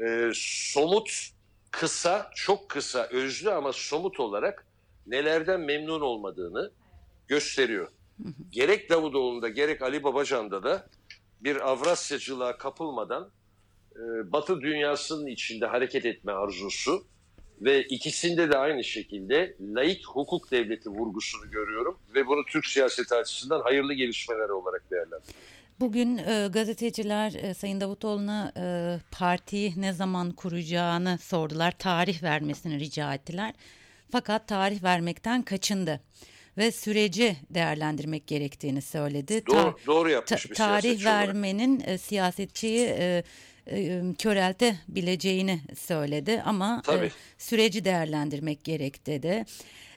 e, 0.00 0.30
somut, 0.34 1.30
kısa, 1.70 2.30
çok 2.34 2.68
kısa, 2.68 3.08
özlü 3.12 3.50
ama 3.50 3.72
somut 3.72 4.20
olarak 4.20 4.66
nelerden 5.06 5.60
memnun 5.60 6.00
olmadığını 6.00 6.70
gösteriyor. 7.28 7.88
Gerek 8.50 8.90
Davutoğlu'nda 8.90 9.48
gerek 9.48 9.82
Ali 9.82 10.02
Babacan'da 10.02 10.62
da 10.62 10.86
bir 11.40 11.70
Avrasyacılığa 11.70 12.58
kapılmadan 12.58 13.30
e, 13.96 14.32
Batı 14.32 14.60
dünyasının 14.60 15.26
içinde 15.26 15.66
hareket 15.66 16.06
etme 16.06 16.32
arzusu 16.32 17.06
ve 17.60 17.82
ikisinde 17.82 18.50
de 18.50 18.58
aynı 18.58 18.84
şekilde 18.84 19.56
laik 19.60 20.06
hukuk 20.06 20.50
devleti 20.50 20.88
vurgusunu 20.90 21.50
görüyorum 21.50 21.98
ve 22.14 22.26
bunu 22.26 22.44
Türk 22.44 22.66
siyaseti 22.66 23.14
açısından 23.14 23.60
hayırlı 23.60 23.94
gelişmeler 23.94 24.48
olarak 24.48 24.90
değerlendiriyorum. 24.90 25.34
Bugün 25.80 26.18
e, 26.18 26.48
gazeteciler 26.52 27.32
e, 27.32 27.54
Sayın 27.54 27.80
Davutoğlu'na 27.80 28.52
e, 28.56 28.64
partiyi 29.10 29.72
ne 29.76 29.92
zaman 29.92 30.30
kuracağını 30.30 31.18
sordular. 31.18 31.78
Tarih 31.78 32.22
vermesini 32.22 32.80
rica 32.80 33.14
ettiler. 33.14 33.54
Fakat 34.10 34.48
tarih 34.48 34.82
vermekten 34.82 35.42
kaçındı 35.42 36.00
ve 36.58 36.72
süreci 36.72 37.36
değerlendirmek 37.50 38.26
gerektiğini 38.26 38.82
söyledi. 38.82 39.46
Doğru, 39.46 39.56
Ta 39.56 39.74
doğru 39.86 40.10
yapmış 40.10 40.50
bir 40.50 40.54
Tarih 40.54 41.04
vermenin 41.04 41.82
e, 41.86 41.98
siyasetçiyi 41.98 42.86
e, 42.98 43.24
e, 43.66 44.02
köreltebileceğini 44.18 45.60
söyledi 45.78 46.42
ama 46.44 46.82
e, 46.92 47.10
süreci 47.38 47.84
değerlendirmek 47.84 48.64
gerek 48.64 49.06
dedi. 49.06 49.44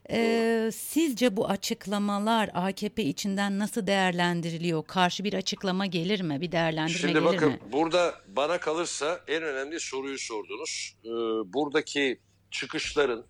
Ee, 0.09 0.69
sizce 0.73 1.37
bu 1.37 1.47
açıklamalar 1.47 2.49
AKP 2.53 3.03
içinden 3.03 3.59
nasıl 3.59 3.87
değerlendiriliyor? 3.87 4.85
Karşı 4.85 5.23
bir 5.23 5.33
açıklama 5.33 5.85
gelir 5.85 6.21
mi? 6.21 6.41
Bir 6.41 6.51
değerlendirme 6.51 6.99
Şimdi 6.99 7.13
gelir 7.13 7.25
bakın, 7.25 7.49
mi? 7.49 7.59
burada 7.71 8.15
bana 8.27 8.59
kalırsa 8.59 9.19
en 9.27 9.43
önemli 9.43 9.79
soruyu 9.79 10.17
sordunuz. 10.19 10.95
Ee, 11.05 11.09
buradaki 11.53 12.19
çıkışların 12.51 13.25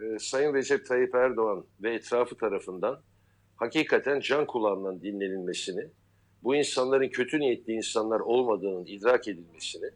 e, 0.00 0.18
Sayın 0.18 0.54
Recep 0.54 0.86
Tayyip 0.86 1.14
Erdoğan 1.14 1.64
ve 1.82 1.94
etrafı 1.94 2.36
tarafından 2.36 3.00
hakikaten 3.56 4.20
can 4.20 4.46
kulağından 4.46 5.00
dinlenilmesini, 5.00 5.88
bu 6.42 6.56
insanların 6.56 7.08
kötü 7.08 7.40
niyetli 7.40 7.72
insanlar 7.72 8.20
olmadığının 8.20 8.86
idrak 8.86 9.28
edilmesini 9.28 9.90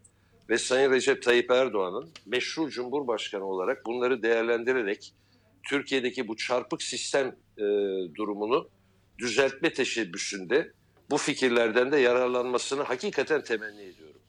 ve 0.48 0.58
Sayın 0.58 0.90
Recep 0.90 1.22
Tayyip 1.22 1.50
Erdoğan'ın 1.50 2.10
meşru 2.26 2.70
Cumhurbaşkanı 2.70 3.44
olarak 3.44 3.86
bunları 3.86 4.22
değerlendirerek 4.22 5.14
Türkiye'deki 5.68 6.28
bu 6.28 6.36
çarpık 6.36 6.82
sistem 6.82 7.36
e, 7.58 7.62
durumunu 8.14 8.68
düzeltme 9.18 9.72
teşebbüsünde 9.72 10.72
bu 11.10 11.16
fikirlerden 11.16 11.92
de 11.92 11.96
yararlanmasını 11.96 12.82
hakikaten 12.82 13.42
temenni 13.42 13.82
ediyorum. 13.82 14.20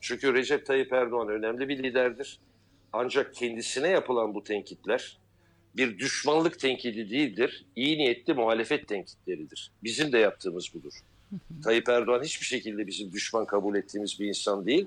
Çünkü 0.00 0.34
Recep 0.34 0.66
Tayyip 0.66 0.92
Erdoğan 0.92 1.28
önemli 1.28 1.68
bir 1.68 1.82
liderdir. 1.82 2.40
Ancak 2.92 3.34
kendisine 3.34 3.88
yapılan 3.88 4.34
bu 4.34 4.44
tenkitler 4.44 5.18
bir 5.76 5.98
düşmanlık 5.98 6.60
tenkidi 6.60 7.10
değildir. 7.10 7.64
İyi 7.76 7.98
niyetli 7.98 8.34
muhalefet 8.34 8.88
tenkitleridir. 8.88 9.70
Bizim 9.82 10.12
de 10.12 10.18
yaptığımız 10.18 10.74
budur. 10.74 10.92
Tayyip 11.64 11.88
Erdoğan 11.88 12.22
hiçbir 12.22 12.46
şekilde 12.46 12.86
bizim 12.86 13.12
düşman 13.12 13.46
kabul 13.46 13.76
ettiğimiz 13.76 14.20
bir 14.20 14.26
insan 14.26 14.66
değil. 14.66 14.86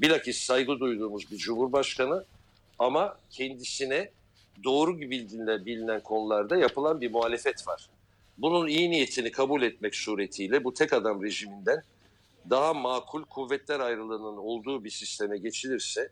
Bilakis 0.00 0.38
saygı 0.38 0.80
duyduğumuz 0.80 1.30
bir 1.30 1.36
cumhurbaşkanı 1.36 2.24
ama 2.78 3.16
kendisine 3.30 4.10
doğru 4.64 5.00
bilinen, 5.00 5.66
bilinen 5.66 6.00
konularda 6.00 6.56
yapılan 6.56 7.00
bir 7.00 7.10
muhalefet 7.10 7.68
var. 7.68 7.88
Bunun 8.38 8.68
iyi 8.68 8.90
niyetini 8.90 9.30
kabul 9.30 9.62
etmek 9.62 9.94
suretiyle 9.94 10.64
bu 10.64 10.74
tek 10.74 10.92
adam 10.92 11.22
rejiminden 11.22 11.82
daha 12.50 12.74
makul 12.74 13.24
kuvvetler 13.24 13.80
ayrılığının 13.80 14.36
olduğu 14.36 14.84
bir 14.84 14.90
sisteme 14.90 15.38
geçilirse 15.38 16.10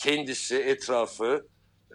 kendisi, 0.00 0.56
etrafı 0.56 1.46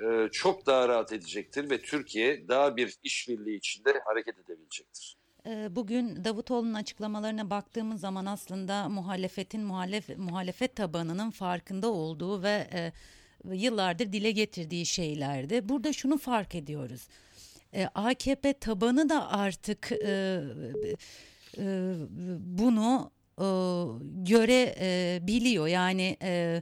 e, 0.01 0.29
çok 0.31 0.65
daha 0.65 0.87
rahat 0.87 1.13
edecektir 1.13 1.69
ve 1.69 1.81
Türkiye 1.81 2.47
daha 2.47 2.77
bir 2.77 2.95
işbirliği 3.03 3.57
içinde 3.57 3.93
hareket 4.05 4.39
edebilecektir. 4.39 5.17
E, 5.47 5.75
bugün 5.75 6.23
Davutoğlu'nun 6.23 6.73
açıklamalarına 6.73 7.49
baktığımız 7.49 8.01
zaman 8.01 8.25
aslında 8.25 8.89
muhalefetin 8.89 9.61
muhalef, 9.61 10.17
muhalefet 10.17 10.75
tabanının 10.75 11.31
farkında 11.31 11.91
olduğu 11.91 12.43
ve 12.43 12.67
e, 12.73 12.91
yıllardır 13.53 14.13
dile 14.13 14.31
getirdiği 14.31 14.85
şeylerdi. 14.85 15.69
Burada 15.69 15.93
şunu 15.93 16.17
fark 16.17 16.55
ediyoruz. 16.55 17.07
E, 17.73 17.85
AKP 17.85 18.53
tabanı 18.53 19.09
da 19.09 19.31
artık 19.31 19.91
e, 19.91 20.41
e, 21.57 21.93
bunu 22.39 23.11
e, 23.37 23.47
görebiliyor. 24.23 25.67
Yani 25.67 26.17
e, 26.21 26.61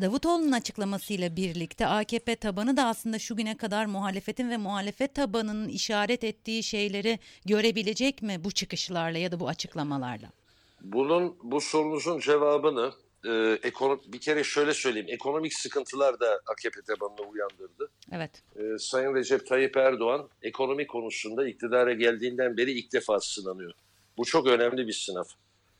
Davutoğlu'nun 0.00 0.52
açıklamasıyla 0.52 1.36
birlikte 1.36 1.86
AKP 1.86 2.36
tabanı 2.36 2.76
da 2.76 2.84
aslında 2.84 3.18
şu 3.18 3.36
güne 3.36 3.56
kadar 3.56 3.86
muhalefetin 3.86 4.50
ve 4.50 4.56
muhalefet 4.56 5.14
tabanının 5.14 5.68
işaret 5.68 6.24
ettiği 6.24 6.62
şeyleri 6.62 7.18
görebilecek 7.46 8.22
mi 8.22 8.44
bu 8.44 8.50
çıkışlarla 8.50 9.18
ya 9.18 9.32
da 9.32 9.40
bu 9.40 9.48
açıklamalarla? 9.48 10.32
Bunun 10.80 11.36
bu 11.42 11.60
sorunuzun 11.60 12.20
cevabını 12.20 12.92
e, 13.24 13.58
ekonom, 13.62 14.00
bir 14.06 14.20
kere 14.20 14.44
şöyle 14.44 14.74
söyleyeyim. 14.74 15.08
Ekonomik 15.10 15.54
sıkıntılar 15.54 16.20
da 16.20 16.40
AKP 16.46 16.80
tabanını 16.82 17.26
uyandırdı. 17.26 17.90
Evet. 18.12 18.30
E, 18.56 18.78
Sayın 18.78 19.14
Recep 19.14 19.46
Tayyip 19.46 19.76
Erdoğan 19.76 20.28
ekonomi 20.42 20.86
konusunda 20.86 21.48
iktidara 21.48 21.92
geldiğinden 21.92 22.56
beri 22.56 22.72
ilk 22.72 22.92
defa 22.92 23.20
sınanıyor. 23.20 23.72
Bu 24.16 24.24
çok 24.24 24.46
önemli 24.46 24.86
bir 24.86 24.92
sınav. 24.92 25.24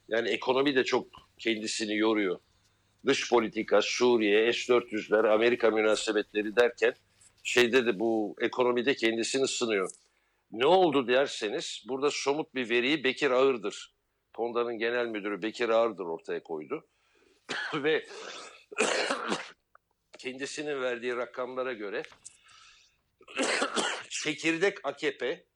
Yani 0.09 0.29
ekonomi 0.29 0.75
de 0.75 0.85
çok 0.85 1.07
kendisini 1.39 1.97
yoruyor. 1.97 2.39
Dış 3.07 3.31
politika, 3.31 3.83
Suriye, 3.83 4.53
S-400'ler, 4.53 5.29
Amerika 5.29 5.71
münasebetleri 5.71 6.57
derken 6.57 6.95
şeyde 7.43 7.87
de 7.87 7.99
bu 7.99 8.37
ekonomide 8.41 8.95
kendisini 8.95 9.49
sınıyor. 9.49 9.91
Ne 10.53 10.67
oldu 10.67 11.09
derseniz 11.09 11.85
burada 11.89 12.11
somut 12.11 12.55
bir 12.55 12.69
veriyi 12.69 13.05
Bekir 13.05 13.31
Ağırdır. 13.31 13.95
Tonda'nın 14.33 14.79
genel 14.79 15.07
müdürü 15.07 15.43
Bekir 15.43 15.69
Ağırdır 15.69 16.05
ortaya 16.05 16.43
koydu. 16.43 16.87
Ve 17.75 18.07
kendisinin 20.19 20.81
verdiği 20.83 21.17
rakamlara 21.17 21.73
göre 21.73 22.03
çekirdek 24.09 24.79
AKP 24.85 25.47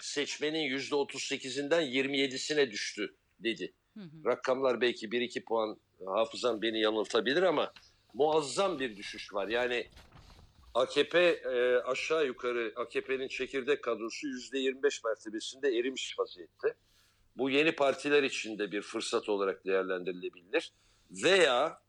seçmenin 0.00 0.62
yüzde 0.62 0.94
38'inden 0.94 1.82
27'sine 1.82 2.70
düştü 2.70 3.16
dedi. 3.40 3.72
Hı 4.00 4.04
hı. 4.04 4.24
Rakamlar 4.24 4.80
belki 4.80 5.08
1-2 5.08 5.44
puan 5.44 5.76
hafızam 6.06 6.62
beni 6.62 6.80
yanıltabilir 6.80 7.42
ama 7.42 7.72
muazzam 8.14 8.78
bir 8.78 8.96
düşüş 8.96 9.34
var. 9.34 9.48
Yani 9.48 9.86
AKP 10.74 11.18
e, 11.20 11.76
aşağı 11.76 12.26
yukarı 12.26 12.72
AKP'nin 12.76 13.28
çekirdek 13.28 13.82
kadrosu 13.84 14.26
%25 14.26 15.00
mertebesinde 15.04 15.68
erimiş 15.68 16.18
vaziyette. 16.18 16.74
Bu 17.36 17.50
yeni 17.50 17.72
partiler 17.72 18.22
için 18.22 18.58
de 18.58 18.72
bir 18.72 18.82
fırsat 18.82 19.28
olarak 19.28 19.64
değerlendirilebilir. 19.66 20.72
Veya 21.10 21.80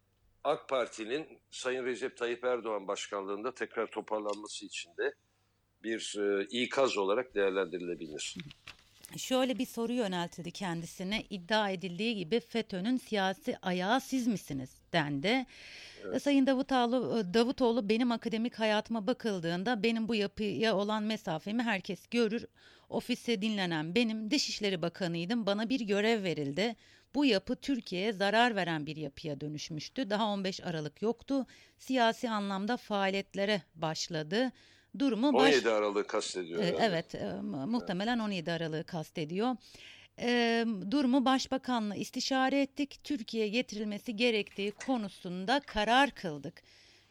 AK 0.43 0.69
Parti'nin 0.69 1.39
Sayın 1.51 1.85
Recep 1.85 2.17
Tayyip 2.17 2.43
Erdoğan 2.43 2.87
başkanlığında 2.87 3.53
tekrar 3.53 3.87
toparlanması 3.91 4.65
için 4.65 4.97
de 4.97 5.13
bir 5.83 6.15
e, 6.19 6.47
ikaz 6.49 6.97
olarak 6.97 7.35
değerlendirilebilir. 7.35 8.35
Şöyle 9.17 9.57
bir 9.57 9.65
soru 9.65 9.93
yöneltildi 9.93 10.51
kendisine 10.51 11.23
iddia 11.29 11.69
edildiği 11.69 12.15
gibi 12.15 12.39
FETÖ'nün 12.39 12.97
siyasi 12.97 13.57
ayağı 13.61 14.01
siz 14.01 14.27
misiniz 14.27 14.69
dendi. 14.93 15.45
Evet. 16.05 16.23
Sayın 16.23 16.47
Davutoğlu, 16.47 17.19
e, 17.19 17.33
Davutoğlu 17.33 17.89
benim 17.89 18.11
akademik 18.11 18.59
hayatıma 18.59 19.07
bakıldığında 19.07 19.83
benim 19.83 20.07
bu 20.07 20.15
yapıya 20.15 20.75
olan 20.75 21.03
mesafemi 21.03 21.63
herkes 21.63 22.07
görür. 22.07 22.45
Ofiste 22.89 23.41
dinlenen 23.41 23.95
benim 23.95 24.31
Dışişleri 24.31 24.81
Bakanıydım 24.81 25.45
bana 25.45 25.69
bir 25.69 25.79
görev 25.79 26.23
verildi. 26.23 26.75
Bu 27.15 27.25
yapı 27.25 27.55
Türkiye'ye 27.55 28.13
zarar 28.13 28.55
veren 28.55 28.85
bir 28.85 28.95
yapıya 28.95 29.41
dönüşmüştü. 29.41 30.09
Daha 30.09 30.25
15 30.25 30.63
Aralık 30.63 31.01
yoktu. 31.01 31.45
Siyasi 31.77 32.29
anlamda 32.29 32.77
faaliyetlere 32.77 33.61
başladı. 33.75 34.51
Durumu 34.99 35.27
17 35.27 35.65
baş... 35.65 35.65
Aralık 35.65 36.07
kastediyor. 36.07 36.63
Ee, 36.63 36.75
evet, 36.79 37.15
e, 37.15 37.33
muhtemelen 37.65 38.19
17 38.19 38.51
Aralık'ı 38.51 38.83
kastediyor. 38.83 39.55
E, 40.19 40.65
durumu 40.91 41.25
başbakanla 41.25 41.95
istişare 41.95 42.61
ettik. 42.61 42.99
Türkiye'ye 43.03 43.49
getirilmesi 43.49 44.15
gerektiği 44.15 44.71
konusunda 44.71 45.59
karar 45.59 46.11
kıldık. 46.11 46.63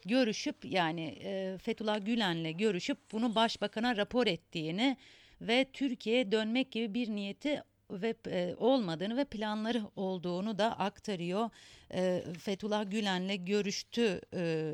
Görüşüp 0.04 0.56
yani 0.64 1.18
e, 1.24 1.58
Fethullah 1.58 2.06
Gülen'le 2.06 2.56
görüşüp 2.56 2.98
bunu 3.12 3.34
başbakana 3.34 3.96
rapor 3.96 4.26
ettiğini 4.26 4.96
ve 5.40 5.66
Türkiye'ye 5.72 6.32
dönmek 6.32 6.72
gibi 6.72 6.94
bir 6.94 7.08
niyeti 7.08 7.62
ve 7.90 8.14
e, 8.26 8.54
olmadığını 8.58 9.16
ve 9.16 9.24
planları 9.24 9.82
olduğunu 9.96 10.58
da 10.58 10.78
aktarıyor. 10.78 11.50
E, 11.94 12.24
Fethullah 12.38 12.90
Gülen'le 12.90 13.44
görüştü 13.44 14.20
e, 14.34 14.72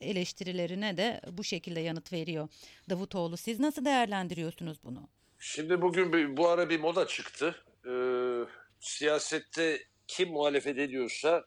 eleştirilerine 0.00 0.96
de 0.96 1.20
bu 1.32 1.44
şekilde 1.44 1.80
yanıt 1.80 2.12
veriyor 2.12 2.48
Davutoğlu. 2.90 3.36
Siz 3.36 3.60
nasıl 3.60 3.84
değerlendiriyorsunuz 3.84 4.78
bunu? 4.84 5.08
Şimdi 5.38 5.82
bugün 5.82 6.36
bu 6.36 6.48
ara 6.48 6.70
bir 6.70 6.80
moda 6.80 7.06
çıktı. 7.06 7.54
Ee, 7.86 8.44
siyasette 8.80 9.78
kim 10.06 10.28
muhalefet 10.28 10.78
ediyorsa 10.78 11.44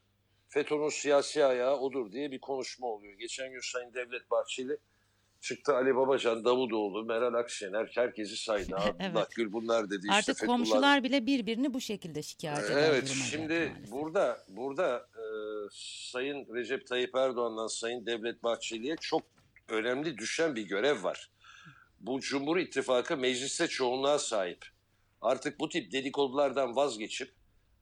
FETÖ'nün 0.50 0.90
siyasi 0.90 1.46
ayağı 1.46 1.78
odur 1.78 2.12
diye 2.12 2.32
bir 2.32 2.40
konuşma 2.40 2.88
oluyor. 2.88 3.14
Geçen 3.14 3.52
gün 3.52 3.72
Sayın 3.72 3.94
Devlet 3.94 4.32
Bahçeli 4.32 4.78
Çıktı 5.42 5.76
Ali 5.76 5.96
Babacan, 5.96 6.46
Davutoğlu, 6.46 7.06
Meral 7.06 7.34
Akşener 7.34 7.92
herkesi 7.96 8.38
saydı. 8.38 8.76
Abdullah 8.78 8.94
evet. 9.00 9.28
Gül 9.36 9.54
bunlar 9.54 9.90
dedi. 9.90 10.08
Artık 10.10 10.36
işte 10.36 10.46
komşular 10.48 11.04
bile 11.04 11.26
birbirini 11.26 11.74
bu 11.74 11.82
şekilde 11.82 12.22
şikayet 12.22 12.66
ediyor. 12.66 12.80
Evet 12.80 13.08
şimdi 13.08 13.74
burada 13.92 14.46
burada 14.48 15.08
e, 15.16 15.24
Sayın 16.12 16.56
Recep 16.56 16.88
Tayyip 16.88 17.16
Erdoğan'dan 17.16 17.68
Sayın 17.68 18.06
Devlet 18.06 18.44
Bahçeli'ye 18.44 18.96
çok 19.02 19.22
önemli 19.70 20.18
düşen 20.18 20.56
bir 20.56 20.62
görev 20.62 21.04
var. 21.04 21.30
Bu 22.00 22.20
Cumhur 22.20 22.58
İttifakı 22.58 23.18
mecliste 23.18 23.68
çoğunluğa 23.68 24.20
sahip. 24.20 24.66
Artık 25.22 25.60
bu 25.60 25.70
tip 25.70 25.92
dedikodulardan 25.92 26.76
vazgeçip 26.76 27.34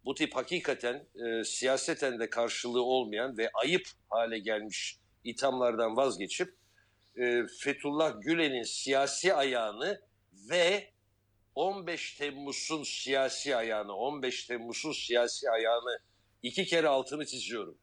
bu 0.05 0.13
tip 0.13 0.35
hakikaten 0.35 1.05
e, 1.25 1.43
siyaseten 1.43 2.19
de 2.19 2.29
karşılığı 2.29 2.83
olmayan 2.83 3.37
ve 3.37 3.49
ayıp 3.53 3.87
hale 4.09 4.39
gelmiş 4.39 4.97
ithamlardan 5.23 5.97
vazgeçip 5.97 6.53
e, 7.19 7.47
Fethullah 7.59 8.21
Gülen'in 8.21 8.63
siyasi 8.63 9.33
ayağını 9.33 10.01
ve 10.49 10.89
15 11.55 12.13
Temmuz'un 12.13 12.83
siyasi 12.83 13.55
ayağını, 13.55 13.93
15 13.93 14.45
Temmuz'un 14.45 14.91
siyasi 14.91 15.49
ayağını 15.49 15.99
iki 16.43 16.65
kere 16.65 16.87
altını 16.87 17.25
çiziyorum. 17.25 17.77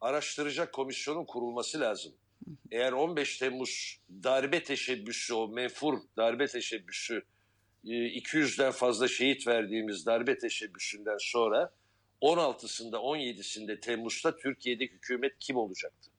Araştıracak 0.00 0.72
komisyonun 0.72 1.24
kurulması 1.24 1.80
lazım. 1.80 2.12
Eğer 2.70 2.92
15 2.92 3.38
Temmuz 3.38 4.00
darbe 4.22 4.62
teşebbüsü, 4.62 5.34
o 5.34 5.48
menfur 5.48 5.98
darbe 6.16 6.46
teşebbüsü, 6.46 7.22
200'den 7.84 8.68
e, 8.68 8.72
fazla 8.72 9.08
şehit 9.08 9.46
verdiğimiz 9.46 10.06
darbe 10.06 10.38
teşebbüsünden 10.38 11.16
sonra 11.18 11.72
16'sında 12.22 12.96
17'sinde 12.96 13.80
Temmuz'da 13.80 14.36
Türkiye'deki 14.36 14.94
hükümet 14.94 15.32
kim 15.38 15.56
olacaktı? 15.56 16.10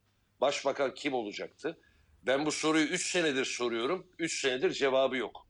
Başbakan 0.42 0.94
kim 0.94 1.14
olacaktı? 1.14 1.78
Ben 2.22 2.46
bu 2.46 2.52
soruyu 2.52 2.86
3 2.86 3.12
senedir 3.12 3.46
soruyorum. 3.46 4.08
3 4.20 4.42
senedir 4.42 4.72
cevabı 4.72 5.18
yok. 5.18 5.48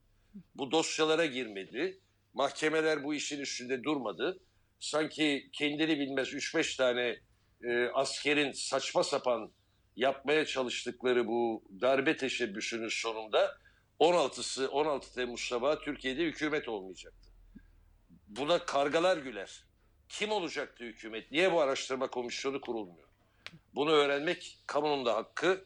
Bu 0.54 0.70
dosyalara 0.70 1.26
girmedi. 1.26 2.00
Mahkemeler 2.34 3.04
bu 3.04 3.14
işin 3.14 3.40
üstünde 3.40 3.84
durmadı. 3.84 4.38
Sanki 4.80 5.50
kendini 5.52 5.98
bilmez 5.98 6.28
3-5 6.28 6.76
tane 6.76 7.16
e, 7.64 7.88
askerin 7.94 8.52
saçma 8.52 9.04
sapan 9.04 9.52
yapmaya 9.96 10.46
çalıştıkları 10.46 11.26
bu 11.26 11.64
darbe 11.80 12.16
teşebbüsünün 12.16 12.88
sonunda 12.88 13.58
16'sı 14.00 14.70
16 14.70 15.14
Temmuz 15.14 15.40
sabahı 15.40 15.80
Türkiye'de 15.80 16.22
hükümet 16.22 16.68
olmayacaktı. 16.68 17.30
Buna 18.28 18.64
kargalar 18.64 19.16
güler. 19.16 19.64
Kim 20.08 20.32
olacaktı 20.32 20.84
hükümet? 20.84 21.30
Niye 21.32 21.52
bu 21.52 21.60
araştırma 21.60 22.10
komisyonu 22.10 22.60
kurulmuyor? 22.60 23.08
Bunu 23.74 23.90
öğrenmek 23.90 24.58
kamunun 24.66 25.06
da 25.06 25.14
hakkı, 25.14 25.64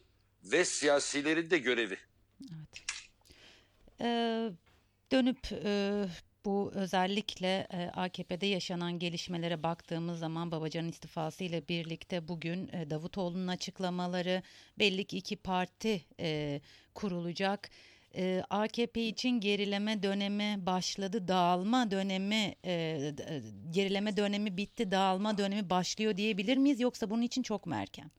ve 0.52 0.64
siyasilerin 0.64 1.50
de 1.50 1.58
görevi. 1.58 1.96
Evet. 2.40 2.82
Ee, 4.00 4.50
dönüp 5.12 5.52
e, 5.64 6.04
bu 6.44 6.72
özellikle 6.74 7.66
e, 7.70 7.90
AKP'de 7.94 8.46
yaşanan 8.46 8.98
gelişmelere 8.98 9.62
baktığımız 9.62 10.18
zaman 10.18 10.50
Babacan'ın 10.50 10.88
istifası 10.88 11.44
ile 11.44 11.68
birlikte 11.68 12.28
bugün 12.28 12.68
e, 12.72 12.90
Davutoğlu'nun 12.90 13.46
açıklamaları 13.46 14.42
belli 14.78 15.04
ki 15.04 15.18
iki 15.18 15.36
parti 15.36 16.04
e, 16.20 16.60
kurulacak. 16.94 17.70
E, 18.14 18.42
AKP 18.50 19.08
için 19.08 19.30
gerileme 19.40 20.02
dönemi 20.02 20.66
başladı, 20.66 21.28
dağılma 21.28 21.90
dönemi 21.90 22.54
e, 22.64 22.72
e, 22.72 23.42
gerileme 23.70 24.16
dönemi 24.16 24.56
bitti, 24.56 24.90
dağılma 24.90 25.38
dönemi 25.38 25.70
başlıyor 25.70 26.16
diyebilir 26.16 26.56
miyiz 26.56 26.80
yoksa 26.80 27.10
bunun 27.10 27.22
için 27.22 27.42
çok 27.42 27.66
mu 27.66 27.74
erken? 27.74 28.10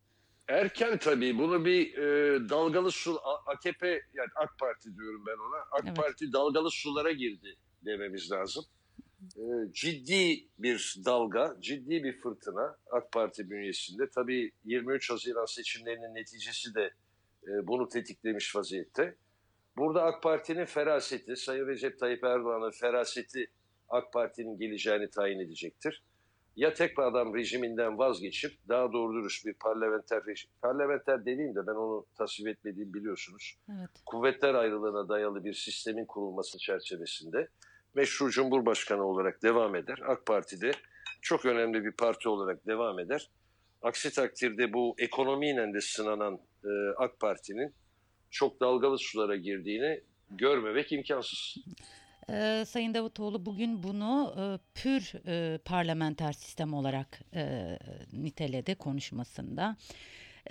Erken 0.47 0.97
tabii. 0.97 1.37
Bunu 1.37 1.65
bir 1.65 1.97
e, 1.97 2.49
dalgalı 2.49 2.91
su 2.91 3.19
AKP 3.45 3.87
yani 3.87 4.29
AK 4.35 4.59
Parti 4.59 4.95
diyorum 4.95 5.23
ben 5.27 5.37
ona. 5.49 5.61
AK 5.71 5.83
evet. 5.85 5.97
Parti 5.97 6.33
dalgalı 6.33 6.71
sulara 6.71 7.11
girdi 7.11 7.55
dememiz 7.85 8.31
lazım. 8.31 8.65
E, 9.37 9.73
ciddi 9.73 10.47
bir 10.59 10.95
dalga, 11.05 11.57
ciddi 11.59 12.03
bir 12.03 12.21
fırtına 12.21 12.77
AK 12.91 13.11
Parti 13.11 13.49
bünyesinde. 13.49 14.09
Tabii 14.09 14.51
23 14.65 15.09
Haziran 15.09 15.45
seçimlerinin 15.45 16.15
neticesi 16.15 16.75
de 16.75 16.93
e, 17.43 17.67
bunu 17.67 17.89
tetiklemiş 17.89 18.55
vaziyette. 18.55 19.15
Burada 19.77 20.03
AK 20.03 20.23
Parti'nin 20.23 20.65
feraseti, 20.65 21.35
Sayın 21.35 21.67
Recep 21.67 21.99
Tayyip 21.99 22.23
Erdoğan'ın 22.23 22.71
feraseti 22.71 23.51
AK 23.89 24.13
Parti'nin 24.13 24.59
geleceğini 24.59 25.09
tayin 25.09 25.39
edecektir. 25.39 26.03
Ya 26.57 26.73
tek 26.73 26.99
adam 26.99 27.35
rejiminden 27.35 27.97
vazgeçip 27.97 28.51
daha 28.69 28.93
doğru 28.93 29.13
dürüst 29.13 29.45
bir 29.45 29.53
parlamenter 29.53 30.25
rejim, 30.25 30.51
parlamenter 30.61 31.25
dediğim 31.25 31.55
de 31.55 31.67
ben 31.67 31.71
onu 31.71 32.05
tasvip 32.15 32.47
etmediğimi 32.47 32.93
biliyorsunuz. 32.93 33.55
Evet. 33.69 33.89
Kuvvetler 34.05 34.53
ayrılığına 34.53 35.09
dayalı 35.09 35.43
bir 35.43 35.53
sistemin 35.53 36.05
kurulması 36.05 36.57
çerçevesinde 36.57 37.47
meşru 37.95 38.29
cumhurbaşkanı 38.29 39.03
olarak 39.03 39.43
devam 39.43 39.75
eder. 39.75 39.99
AK 40.07 40.25
Parti'de 40.25 40.71
çok 41.21 41.45
önemli 41.45 41.85
bir 41.85 41.91
parti 41.91 42.29
olarak 42.29 42.67
devam 42.67 42.99
eder. 42.99 43.29
Aksi 43.81 44.13
takdirde 44.13 44.73
bu 44.73 44.95
ekonomiyle 44.97 45.73
de 45.73 45.81
sınanan 45.81 46.39
e, 46.63 46.69
AK 46.97 47.19
Parti'nin 47.19 47.73
çok 48.31 48.59
dalgalı 48.59 48.97
sulara 48.97 49.35
girdiğini 49.35 50.01
görmemek 50.31 50.91
imkansız. 50.91 51.57
Ee, 52.31 52.65
Sayın 52.67 52.93
Davutoğlu 52.93 53.45
bugün 53.45 53.83
bunu 53.83 54.35
e, 54.37 54.43
pür 54.81 55.13
e, 55.27 55.57
parlamenter 55.57 56.33
sistem 56.33 56.73
olarak 56.73 57.19
e, 57.33 57.77
niteledi 58.13 58.75
konuşmasında. 58.75 59.77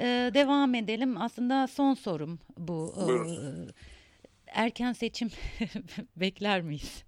E, 0.01 0.05
devam 0.35 0.75
edelim. 0.75 1.23
Aslında 1.23 1.67
son 1.67 1.95
sorum 1.95 2.39
bu. 2.59 2.95
E, 2.99 3.05
erken 4.47 4.93
seçim 4.93 5.31
bekler 6.17 6.63
miyiz? 6.63 7.05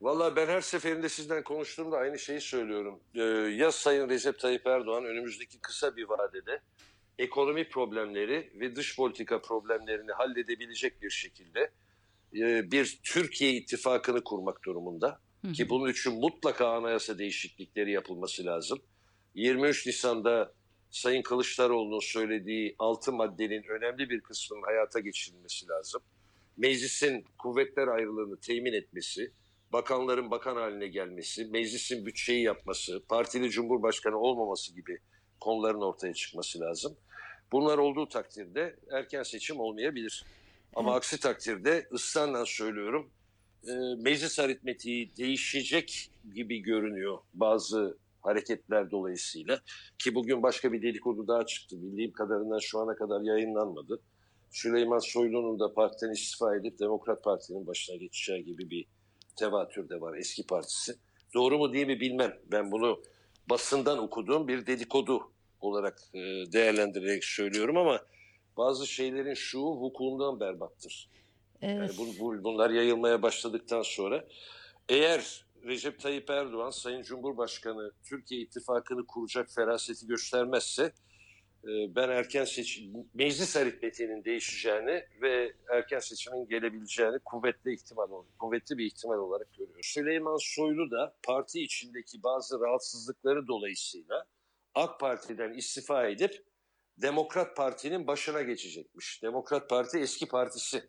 Valla 0.00 0.36
ben 0.36 0.46
her 0.46 0.60
seferinde 0.60 1.08
sizden 1.08 1.42
konuştuğumda 1.44 1.96
aynı 1.96 2.18
şeyi 2.18 2.40
söylüyorum. 2.40 3.00
Ee, 3.14 3.20
ya 3.56 3.72
Sayın 3.72 4.08
Recep 4.08 4.38
Tayyip 4.38 4.66
Erdoğan 4.66 5.04
önümüzdeki 5.04 5.58
kısa 5.58 5.96
bir 5.96 6.04
vadede 6.04 6.60
ekonomi 7.18 7.68
problemleri 7.68 8.52
ve 8.54 8.76
dış 8.76 8.96
politika 8.96 9.40
problemlerini 9.42 10.12
halledebilecek 10.12 11.02
bir 11.02 11.10
şekilde 11.10 11.70
e, 12.34 12.70
bir 12.70 13.00
Türkiye 13.02 13.52
ittifakını 13.52 14.24
kurmak 14.24 14.64
durumunda. 14.64 15.20
Hı 15.42 15.48
hı. 15.48 15.52
Ki 15.52 15.68
bunun 15.68 15.90
için 15.90 16.20
mutlaka 16.20 16.68
anayasa 16.68 17.18
değişiklikleri 17.18 17.92
yapılması 17.92 18.44
lazım. 18.44 18.78
23 19.34 19.86
Nisan'da 19.86 20.52
Sayın 20.90 21.22
Kılıçdaroğlu'nun 21.22 22.00
söylediği 22.00 22.76
altı 22.78 23.12
maddenin 23.12 23.62
önemli 23.62 24.10
bir 24.10 24.20
kısmının 24.20 24.62
hayata 24.62 25.00
geçirilmesi 25.00 25.68
lazım. 25.68 26.02
Meclisin 26.56 27.24
kuvvetler 27.38 27.88
ayrılığını 27.88 28.40
temin 28.40 28.72
etmesi, 28.72 29.32
bakanların 29.72 30.30
bakan 30.30 30.56
haline 30.56 30.86
gelmesi, 30.86 31.44
meclisin 31.44 32.06
bütçeyi 32.06 32.42
yapması, 32.42 33.02
partili 33.08 33.50
cumhurbaşkanı 33.50 34.18
olmaması 34.18 34.74
gibi 34.74 34.98
konuların 35.40 35.80
ortaya 35.80 36.14
çıkması 36.14 36.60
lazım. 36.60 36.96
Bunlar 37.52 37.78
olduğu 37.78 38.08
takdirde 38.08 38.76
erken 38.92 39.22
seçim 39.22 39.60
olmayabilir. 39.60 40.24
Ama 40.74 40.90
evet. 40.90 40.98
aksi 40.98 41.20
takdirde 41.20 41.88
ısrarla 41.92 42.46
söylüyorum 42.46 43.10
e, 43.66 43.72
meclis 43.98 44.38
aritmetiği 44.38 45.16
değişecek 45.16 46.10
gibi 46.34 46.58
görünüyor 46.58 47.18
bazı 47.34 47.98
hareketler 48.22 48.90
dolayısıyla. 48.90 49.60
Ki 49.98 50.14
bugün 50.14 50.42
başka 50.42 50.72
bir 50.72 50.82
dedikodu 50.82 51.28
daha 51.28 51.46
çıktı. 51.46 51.82
Bildiğim 51.82 52.12
kadarından 52.12 52.58
şu 52.58 52.78
ana 52.78 52.96
kadar 52.96 53.20
yayınlanmadı. 53.20 54.02
Süleyman 54.50 54.98
Soylu'nun 54.98 55.60
da 55.60 55.74
partiden 55.74 56.12
istifa 56.12 56.56
edip 56.56 56.78
Demokrat 56.78 57.24
Parti'nin 57.24 57.66
başına 57.66 57.96
geçeceği 57.96 58.44
gibi 58.44 58.70
bir 58.70 58.86
tevatür 59.36 59.88
de 59.88 60.00
var 60.00 60.16
eski 60.16 60.46
partisi. 60.46 60.94
Doğru 61.34 61.58
mu 61.58 61.72
değil 61.72 61.86
mi 61.86 62.00
bilmem. 62.00 62.38
Ben 62.52 62.72
bunu 62.72 63.02
basından 63.50 63.98
okuduğum 63.98 64.48
bir 64.48 64.66
dedikodu 64.66 65.32
olarak 65.60 65.98
e, 66.14 66.18
değerlendirerek 66.52 67.24
söylüyorum 67.24 67.76
ama 67.76 68.00
bazı 68.58 68.86
şeylerin 68.86 69.34
şu 69.34 69.60
hukukundan 69.60 70.40
berbattır. 70.40 71.10
Evet. 71.62 71.76
Yani 71.78 71.90
bu, 71.98 72.20
bu, 72.20 72.44
bunlar 72.44 72.70
yayılmaya 72.70 73.22
başladıktan 73.22 73.82
sonra 73.82 74.24
eğer 74.88 75.44
Recep 75.64 76.00
Tayyip 76.00 76.30
Erdoğan 76.30 76.70
Sayın 76.70 77.02
Cumhurbaşkanı 77.02 77.92
Türkiye 78.04 78.40
ittifakını 78.40 79.06
kuracak 79.06 79.50
feraseti 79.50 80.06
göstermezse 80.06 80.92
e, 81.64 81.94
ben 81.94 82.08
erken 82.08 82.44
seçim 82.44 82.92
meclis 83.14 83.56
aritmetiğinin 83.56 84.24
değişeceğini 84.24 85.04
ve 85.22 85.52
erken 85.72 85.98
seçimin 85.98 86.48
gelebileceğini 86.48 87.18
kuvvetli 87.18 87.74
ihtimal 87.74 88.08
kuvvetli 88.38 88.78
bir 88.78 88.86
ihtimal 88.86 89.18
olarak 89.18 89.52
görüyorum. 89.52 89.82
Süleyman 89.82 90.38
Soylu 90.40 90.90
da 90.90 91.14
parti 91.22 91.62
içindeki 91.62 92.22
bazı 92.22 92.60
rahatsızlıkları 92.60 93.46
dolayısıyla 93.46 94.24
AK 94.74 95.00
Parti'den 95.00 95.52
istifa 95.52 96.06
edip 96.06 96.47
Demokrat 97.02 97.56
Parti'nin 97.56 98.06
başına 98.06 98.42
geçecekmiş. 98.42 99.22
Demokrat 99.22 99.70
Parti 99.70 99.98
eski 99.98 100.28
partisi 100.28 100.88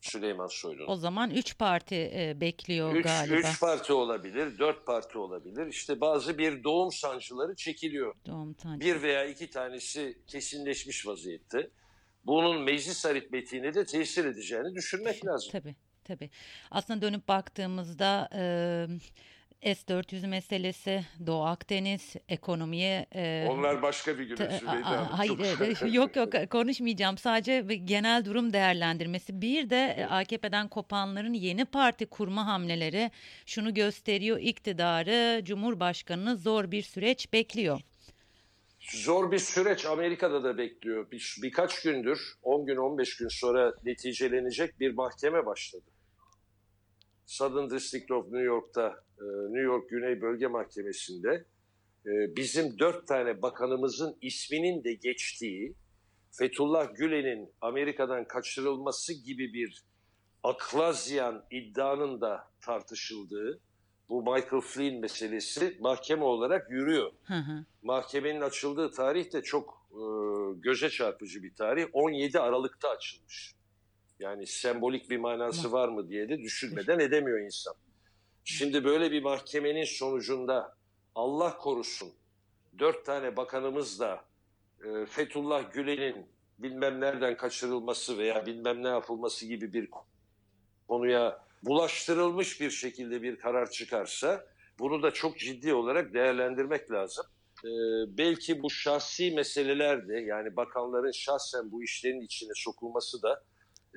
Süleyman 0.00 0.46
Soylu'nun. 0.46 0.88
O 0.88 0.96
zaman 0.96 1.30
üç 1.30 1.58
parti 1.58 1.94
e, 1.94 2.40
bekliyor 2.40 2.94
üç, 2.94 3.04
galiba. 3.04 3.34
Üç 3.34 3.60
parti 3.60 3.92
olabilir, 3.92 4.58
dört 4.58 4.86
parti 4.86 5.18
olabilir. 5.18 5.66
İşte 5.66 6.00
bazı 6.00 6.38
bir 6.38 6.64
doğum 6.64 6.92
sancıları 6.92 7.56
çekiliyor. 7.56 8.14
Doğum 8.26 8.56
sancı. 8.62 8.86
Bir 8.86 9.02
veya 9.02 9.24
iki 9.24 9.50
tanesi 9.50 10.18
kesinleşmiş 10.26 11.06
vaziyette. 11.06 11.70
Bunun 12.24 12.62
meclis 12.62 13.06
aritmetiğine 13.06 13.74
de 13.74 13.84
tesir 13.84 14.24
edeceğini 14.24 14.74
düşünmek 14.74 15.26
lazım. 15.26 15.52
Tabii, 15.52 15.76
tabii. 16.04 16.30
Aslında 16.70 17.02
dönüp 17.02 17.28
baktığımızda... 17.28 18.28
E, 18.34 18.86
S-400 19.64 20.26
meselesi, 20.26 21.04
Doğu 21.26 21.44
Akdeniz, 21.44 22.16
ekonomiye... 22.28 23.06
E, 23.14 23.46
Onlar 23.50 23.82
başka 23.82 24.18
bir 24.18 24.24
gün. 24.24 24.36
Hayır, 25.10 25.92
yok 25.92 26.16
yok 26.16 26.32
konuşmayacağım. 26.50 27.18
Sadece 27.18 27.60
genel 27.84 28.24
durum 28.24 28.52
değerlendirmesi. 28.52 29.42
Bir 29.42 29.70
de 29.70 30.06
AKP'den 30.10 30.68
kopanların 30.68 31.34
yeni 31.34 31.64
parti 31.64 32.06
kurma 32.06 32.46
hamleleri 32.46 33.10
şunu 33.46 33.74
gösteriyor. 33.74 34.38
İktidarı, 34.40 35.44
Cumhurbaşkanı'nı 35.44 36.36
zor 36.36 36.70
bir 36.70 36.82
süreç 36.82 37.32
bekliyor. 37.32 37.80
Zor 38.80 39.30
bir 39.32 39.38
süreç 39.38 39.86
Amerika'da 39.86 40.44
da 40.44 40.58
bekliyor. 40.58 41.10
Bir, 41.10 41.36
birkaç 41.42 41.82
gündür, 41.82 42.18
10 42.42 42.66
gün 42.66 42.76
15 42.76 43.16
gün 43.16 43.28
sonra 43.28 43.74
neticelenecek 43.84 44.80
bir 44.80 44.94
mahkeme 44.94 45.46
başladı. 45.46 45.84
Southern 47.26 47.70
District 47.70 48.10
of 48.10 48.24
New 48.24 48.44
York'ta 48.44 49.04
e, 49.18 49.24
New 49.24 49.62
York 49.62 49.88
Güney 49.88 50.20
Bölge 50.20 50.46
Mahkemesi'nde 50.46 51.44
e, 52.06 52.36
bizim 52.36 52.78
dört 52.78 53.06
tane 53.06 53.42
bakanımızın 53.42 54.16
isminin 54.20 54.84
de 54.84 54.94
geçtiği 54.94 55.74
Fethullah 56.32 56.94
Gülen'in 56.94 57.52
Amerika'dan 57.60 58.24
kaçırılması 58.28 59.12
gibi 59.12 59.52
bir 59.54 59.84
aklaziyan 60.42 61.44
iddianın 61.50 62.20
da 62.20 62.50
tartışıldığı 62.60 63.60
bu 64.08 64.22
Michael 64.22 64.62
Flynn 64.62 65.00
meselesi 65.00 65.76
mahkeme 65.80 66.24
olarak 66.24 66.70
yürüyor. 66.70 67.12
Hı 67.24 67.34
hı. 67.34 67.64
Mahkemenin 67.82 68.40
açıldığı 68.40 68.90
tarih 68.90 69.32
de 69.32 69.42
çok 69.42 69.88
e, 69.90 70.02
göze 70.60 70.90
çarpıcı 70.90 71.42
bir 71.42 71.54
tarih. 71.54 71.86
17 71.92 72.40
Aralık'ta 72.40 72.88
açılmış. 72.88 73.54
Yani 74.18 74.46
sembolik 74.46 75.10
bir 75.10 75.16
manası 75.16 75.72
var 75.72 75.88
mı 75.88 76.08
diye 76.08 76.28
de 76.28 76.38
düşünmeden 76.38 76.98
edemiyor 76.98 77.40
insan. 77.40 77.74
Şimdi 78.44 78.84
böyle 78.84 79.12
bir 79.12 79.22
mahkemenin 79.22 79.84
sonucunda 79.84 80.76
Allah 81.14 81.58
korusun 81.58 82.12
dört 82.78 83.06
tane 83.06 83.36
bakanımız 83.36 84.00
da 84.00 84.24
e, 84.84 85.06
Fethullah 85.06 85.72
Gülen'in 85.72 86.26
bilmem 86.58 87.00
nereden 87.00 87.36
kaçırılması 87.36 88.18
veya 88.18 88.46
bilmem 88.46 88.82
ne 88.82 88.88
yapılması 88.88 89.46
gibi 89.46 89.72
bir 89.72 89.88
konuya 90.88 91.44
bulaştırılmış 91.62 92.60
bir 92.60 92.70
şekilde 92.70 93.22
bir 93.22 93.36
karar 93.36 93.70
çıkarsa 93.70 94.46
bunu 94.78 95.02
da 95.02 95.10
çok 95.10 95.38
ciddi 95.38 95.74
olarak 95.74 96.14
değerlendirmek 96.14 96.90
lazım. 96.90 97.26
Ee, 97.64 97.68
belki 98.18 98.62
bu 98.62 98.70
şahsi 98.70 99.30
meseleler 99.30 100.08
de 100.08 100.20
yani 100.20 100.56
bakanların 100.56 101.10
şahsen 101.10 101.72
bu 101.72 101.82
işlerin 101.82 102.20
içine 102.20 102.52
sokulması 102.54 103.22
da 103.22 103.44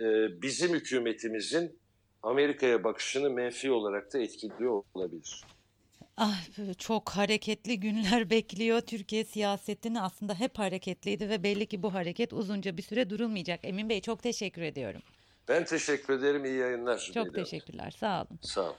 e, 0.02 0.42
bizim 0.42 0.74
hükümetimizin 0.74 1.80
Amerika'ya 2.24 2.84
bakışını 2.84 3.30
menfi 3.30 3.72
olarak 3.72 4.14
da 4.14 4.20
etkiliyor 4.20 4.84
olabilir. 4.94 5.44
Ah, 6.18 6.42
çok 6.78 7.10
hareketli 7.10 7.80
günler 7.80 8.30
bekliyor. 8.30 8.82
Türkiye 8.82 9.26
siyasetini 9.26 10.02
aslında 10.02 10.36
hep 10.40 10.60
hareketliydi 10.60 11.30
ve 11.30 11.44
belli 11.44 11.66
ki 11.66 11.84
bu 11.84 11.94
hareket 11.94 12.34
uzunca 12.34 12.78
bir 12.78 12.82
süre 12.82 13.10
durulmayacak. 13.10 13.60
Emin 13.64 13.90
Bey 13.90 14.02
çok 14.02 14.24
teşekkür 14.24 14.62
ediyorum. 14.62 15.02
Ben 15.48 15.66
teşekkür 15.66 16.14
ederim. 16.14 16.46
İyi 16.46 16.58
yayınlar. 16.58 17.12
Çok 17.14 17.36
teşekkürler. 17.36 17.92
Sağ 17.92 18.22
olun. 18.22 18.40
Sağ 18.42 18.62
olun. 18.62 18.76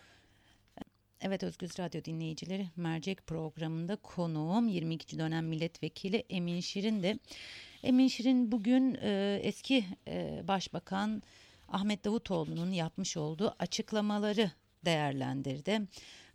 Evet 1.20 1.42
Özgür 1.42 1.68
Radyo 1.68 2.04
dinleyicileri 2.04 2.68
Mercek 2.76 3.26
programında 3.26 3.96
konuğum 3.96 4.68
22. 4.68 5.18
dönem 5.18 5.46
milletvekili 5.46 6.24
Emin 6.30 6.60
Şirin 6.60 7.02
de. 7.02 7.18
Emin 7.82 8.08
Şirin 8.08 8.52
bugün 8.52 8.98
e, 9.02 9.40
eski 9.42 9.84
e, 10.08 10.42
başbakan 10.48 11.22
Ahmet 11.68 12.04
Davutoğlu'nun 12.04 12.70
yapmış 12.70 13.16
olduğu 13.16 13.54
açıklamaları 13.58 14.50
değerlendirdi. 14.84 15.80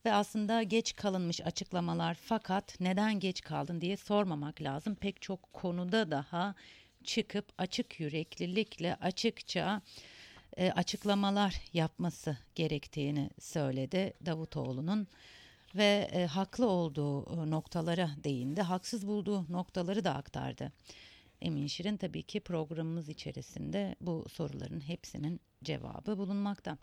Ve 0.05 0.13
aslında 0.13 0.63
geç 0.63 0.95
kalınmış 0.95 1.41
açıklamalar 1.41 2.17
fakat 2.21 2.79
neden 2.79 3.19
geç 3.19 3.41
kaldın 3.41 3.81
diye 3.81 3.97
sormamak 3.97 4.61
lazım. 4.61 4.95
Pek 4.95 5.21
çok 5.21 5.53
konuda 5.53 6.11
daha 6.11 6.55
çıkıp 7.03 7.45
açık 7.57 7.99
yüreklilikle 7.99 8.95
açıkça 8.95 9.81
e, 10.57 10.71
açıklamalar 10.71 11.61
yapması 11.73 12.37
gerektiğini 12.55 13.29
söyledi 13.39 14.13
Davutoğlu'nun. 14.25 15.07
ve 15.75 16.09
e, 16.13 16.25
haklı 16.25 16.67
olduğu 16.67 17.51
noktalara 17.51 18.09
değindi. 18.23 18.61
Haksız 18.61 19.07
bulduğu 19.07 19.45
noktaları 19.49 20.03
da 20.03 20.15
aktardı. 20.15 20.71
Emin 21.43 21.67
Şirin 21.67 21.97
tabii 21.97 22.23
ki 22.23 22.39
programımız 22.39 23.09
içerisinde 23.09 23.95
bu 24.01 24.25
soruların 24.29 24.79
hepsinin 24.79 25.41
cevabı 25.63 26.17
bulunmakta. 26.17 26.77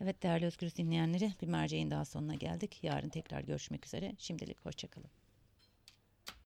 Evet 0.00 0.22
değerli 0.22 0.46
Özgür 0.46 0.74
dinleyenleri 0.74 1.32
bir 1.42 1.46
merceğin 1.46 1.90
daha 1.90 2.04
sonuna 2.04 2.34
geldik. 2.34 2.78
Yarın 2.82 3.08
tekrar 3.08 3.40
görüşmek 3.40 3.86
üzere. 3.86 4.14
Şimdilik 4.18 4.66
hoşçakalın. 4.66 5.17